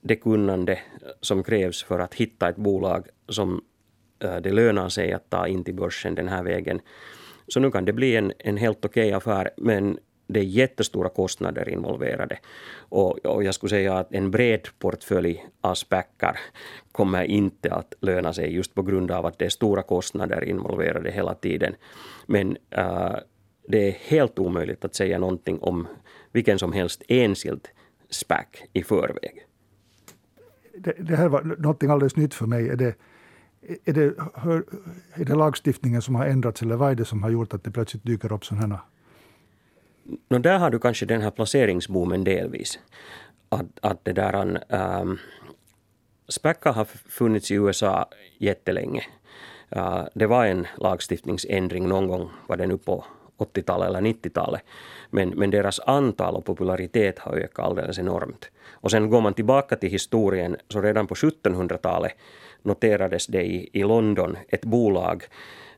det 0.00 0.16
kunnande 0.16 0.78
som 1.20 1.42
krävs 1.42 1.82
för 1.82 1.98
att 1.98 2.14
hitta 2.14 2.48
ett 2.48 2.56
bolag 2.56 3.06
som 3.28 3.60
uh, 4.24 4.36
det 4.36 4.52
lönar 4.52 4.88
sig 4.88 5.12
att 5.12 5.30
ta 5.30 5.46
in 5.46 5.64
till 5.64 5.74
börsen 5.74 6.14
den 6.14 6.28
här 6.28 6.42
vägen, 6.42 6.80
Så 7.48 7.60
nu 7.60 7.70
kan 7.70 7.84
det 7.84 7.92
bli 7.92 8.16
en, 8.16 8.32
en 8.38 8.56
helt 8.56 8.84
okej 8.84 9.12
affär, 9.12 9.50
men 9.56 9.98
det 10.28 10.40
är 10.40 10.44
jättestora 10.44 11.08
kostnader 11.08 11.68
involverade. 11.68 12.38
Och, 12.78 13.18
och, 13.26 13.44
jag 13.44 13.54
skulle 13.54 13.70
säga 13.70 13.98
att 13.98 14.12
en 14.12 14.30
bred 14.30 14.68
portfölj 14.78 15.46
av 15.60 15.74
späckar 15.74 16.38
kommer 16.92 17.24
inte 17.24 17.74
att 17.74 17.94
löna 18.00 18.32
sig 18.32 18.54
just 18.54 18.74
på 18.74 18.82
grund 18.82 19.10
av 19.10 19.26
att 19.26 19.38
det 19.38 19.44
är 19.44 19.48
stora 19.50 19.82
kostnader 19.82 20.44
involverade 20.44 21.10
hela 21.10 21.34
tiden. 21.34 21.74
Men 22.26 22.56
äh, 22.70 23.16
det 23.68 23.88
är 23.88 23.92
helt 23.92 24.38
omöjligt 24.38 24.84
att 24.84 24.94
säga 24.94 25.18
någonting 25.18 25.58
om 25.58 25.86
vilken 26.32 26.58
som 26.58 26.72
helst 26.72 27.02
enskild 27.08 27.68
SPAC 28.10 28.46
i 28.72 28.82
förväg. 28.82 29.46
Det, 30.78 30.92
det, 30.98 31.16
här 31.16 31.28
var 31.28 31.42
någonting 31.42 31.90
alldeles 31.90 32.16
nytt 32.16 32.34
för 32.34 32.46
mig. 32.46 32.68
Är 32.68 32.76
det, 32.76 32.94
är, 33.84 33.92
det, 33.92 34.04
är 35.14 35.24
det 35.24 35.34
lagstiftningen 35.34 36.02
som 36.02 36.14
har 36.14 36.26
ändrats 36.26 36.62
eller 36.62 36.76
vad 36.76 36.90
är 36.90 36.94
det 36.94 37.04
som 37.04 37.22
har 37.22 37.30
gjort 37.30 37.54
att 37.54 37.64
det 37.64 37.70
plötsligt 37.70 38.04
dyker 38.04 38.32
upp 38.32 38.44
sådana 38.44 38.66
här 38.66 38.82
No, 40.28 40.38
där 40.38 40.58
har 40.58 40.70
du 40.70 40.78
kanske 40.78 41.06
den 41.06 41.22
här 41.22 41.30
placeringsboomen 41.30 42.24
delvis. 42.24 42.78
Att, 43.48 43.66
att 43.80 44.04
det 44.04 44.12
där... 44.12 44.44
Um, 44.44 44.58
ehm, 44.68 45.18
SPACA 46.28 46.72
har 46.72 46.84
funnits 46.84 47.50
i 47.50 47.54
USA 47.54 48.08
jättelänge. 48.38 49.02
Uh, 49.76 50.04
det 50.14 50.26
var 50.26 50.46
en 50.46 50.66
lagstiftningsändring 50.76 51.88
någon 51.88 52.08
gång, 52.08 52.30
var 52.46 52.56
det 52.56 52.66
nu 52.66 52.78
på 52.78 53.04
80-talet 53.38 53.88
eller 53.88 54.00
90-talet. 54.00 54.62
Men, 55.10 55.28
men 55.28 55.50
deras 55.50 55.80
antal 55.80 56.36
och 56.36 56.44
popularitet 56.44 57.18
har 57.18 57.32
ökat 57.32 57.64
alldeles 57.64 57.98
enormt. 57.98 58.50
Och 58.70 58.90
sen 58.90 59.10
går 59.10 59.20
man 59.20 59.34
tillbaka 59.34 59.76
till 59.76 59.90
historien, 59.90 60.56
så 60.68 60.80
redan 60.80 61.06
på 61.06 61.14
1700-talet 61.14 62.12
noterades 62.62 63.26
det 63.26 63.42
i, 63.42 63.70
i 63.72 63.82
London 63.82 64.36
ett 64.48 64.64
bolag 64.64 65.24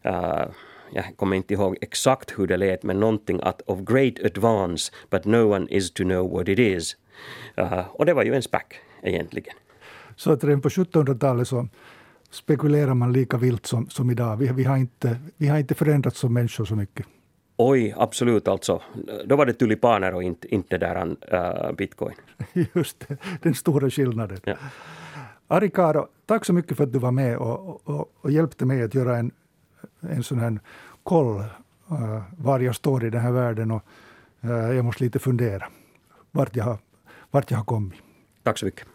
uh, 0.07 0.45
jag 0.93 1.17
kommer 1.17 1.37
inte 1.37 1.55
ihåg 1.55 1.77
exakt 1.81 2.39
hur 2.39 2.47
det 2.47 2.57
lät, 2.57 2.83
men 2.83 3.01
någonting 3.01 3.41
att 3.43 3.61
of 3.67 3.79
great 3.81 4.15
advance, 4.25 4.93
but 5.11 5.25
no 5.25 5.55
one 5.55 5.67
is 5.71 5.91
to 5.93 6.03
know 6.03 6.31
what 6.31 6.49
it 6.49 6.59
is. 6.59 6.97
Uh, 7.59 7.81
och 7.89 8.07
det 8.07 8.15
var 8.15 8.25
ju 8.25 8.35
en 8.35 8.43
SPAC 8.43 8.63
egentligen. 9.03 9.55
Så 10.17 10.33
att 10.33 10.45
redan 10.45 10.61
på 10.61 10.69
1700-talet 10.69 11.49
så 11.49 11.69
spekulerar 12.31 12.95
man 12.95 13.13
lika 13.13 13.37
vilt 13.37 13.67
som, 13.67 13.89
som 13.89 14.11
idag. 14.11 14.37
Vi, 14.37 14.53
vi, 14.53 14.65
har 14.65 14.77
inte, 14.77 15.17
vi 15.37 15.49
har 15.49 15.59
inte 15.59 15.75
förändrats 15.75 16.19
som 16.19 16.35
människor 16.35 16.65
så 16.65 16.77
mycket. 16.77 17.07
Oj, 17.57 17.95
absolut 17.97 18.49
alltså. 18.49 18.83
Då 19.25 19.37
var 19.37 19.47
det 19.47 19.53
tulipaner 19.53 20.15
och 20.15 20.23
inte, 20.23 20.55
inte 20.55 20.79
där 20.79 21.07
uh, 21.07 21.73
bitcoin. 21.73 22.15
Just 22.75 23.09
det, 23.09 23.17
den 23.43 23.55
stora 23.55 23.91
skillnaden. 23.91 24.39
Ja. 24.45 24.55
Ari 25.49 25.71
Karo, 25.71 26.09
tack 26.27 26.45
så 26.45 26.53
mycket 26.53 26.77
för 26.77 26.85
att 26.85 26.93
du 26.93 26.99
var 26.99 27.11
med 27.11 27.37
och, 27.37 27.89
och, 27.89 28.13
och 28.21 28.31
hjälpte 28.31 28.65
mig 28.65 28.83
att 28.83 28.95
göra 28.95 29.17
en 29.17 29.31
en 30.01 30.23
sån 30.23 30.39
här 30.39 30.61
koll 31.03 31.39
uh, 31.91 32.23
var 32.39 32.61
jag 32.61 32.75
står 32.75 33.05
i 33.05 33.11
den 33.11 33.21
här 33.21 33.33
världen 33.33 33.71
och 33.71 33.83
uh, 34.45 34.51
jag 34.51 34.85
måste 34.85 35.05
lite 35.05 35.19
fundera 35.19 35.69
vart 36.31 36.57
jag 36.57 36.79
vart 37.31 37.51
jag 37.51 37.59
har 37.59 37.65
kommit. 37.65 37.99
Tack 38.43 38.59
så 38.59 38.67
mycket. 38.67 38.87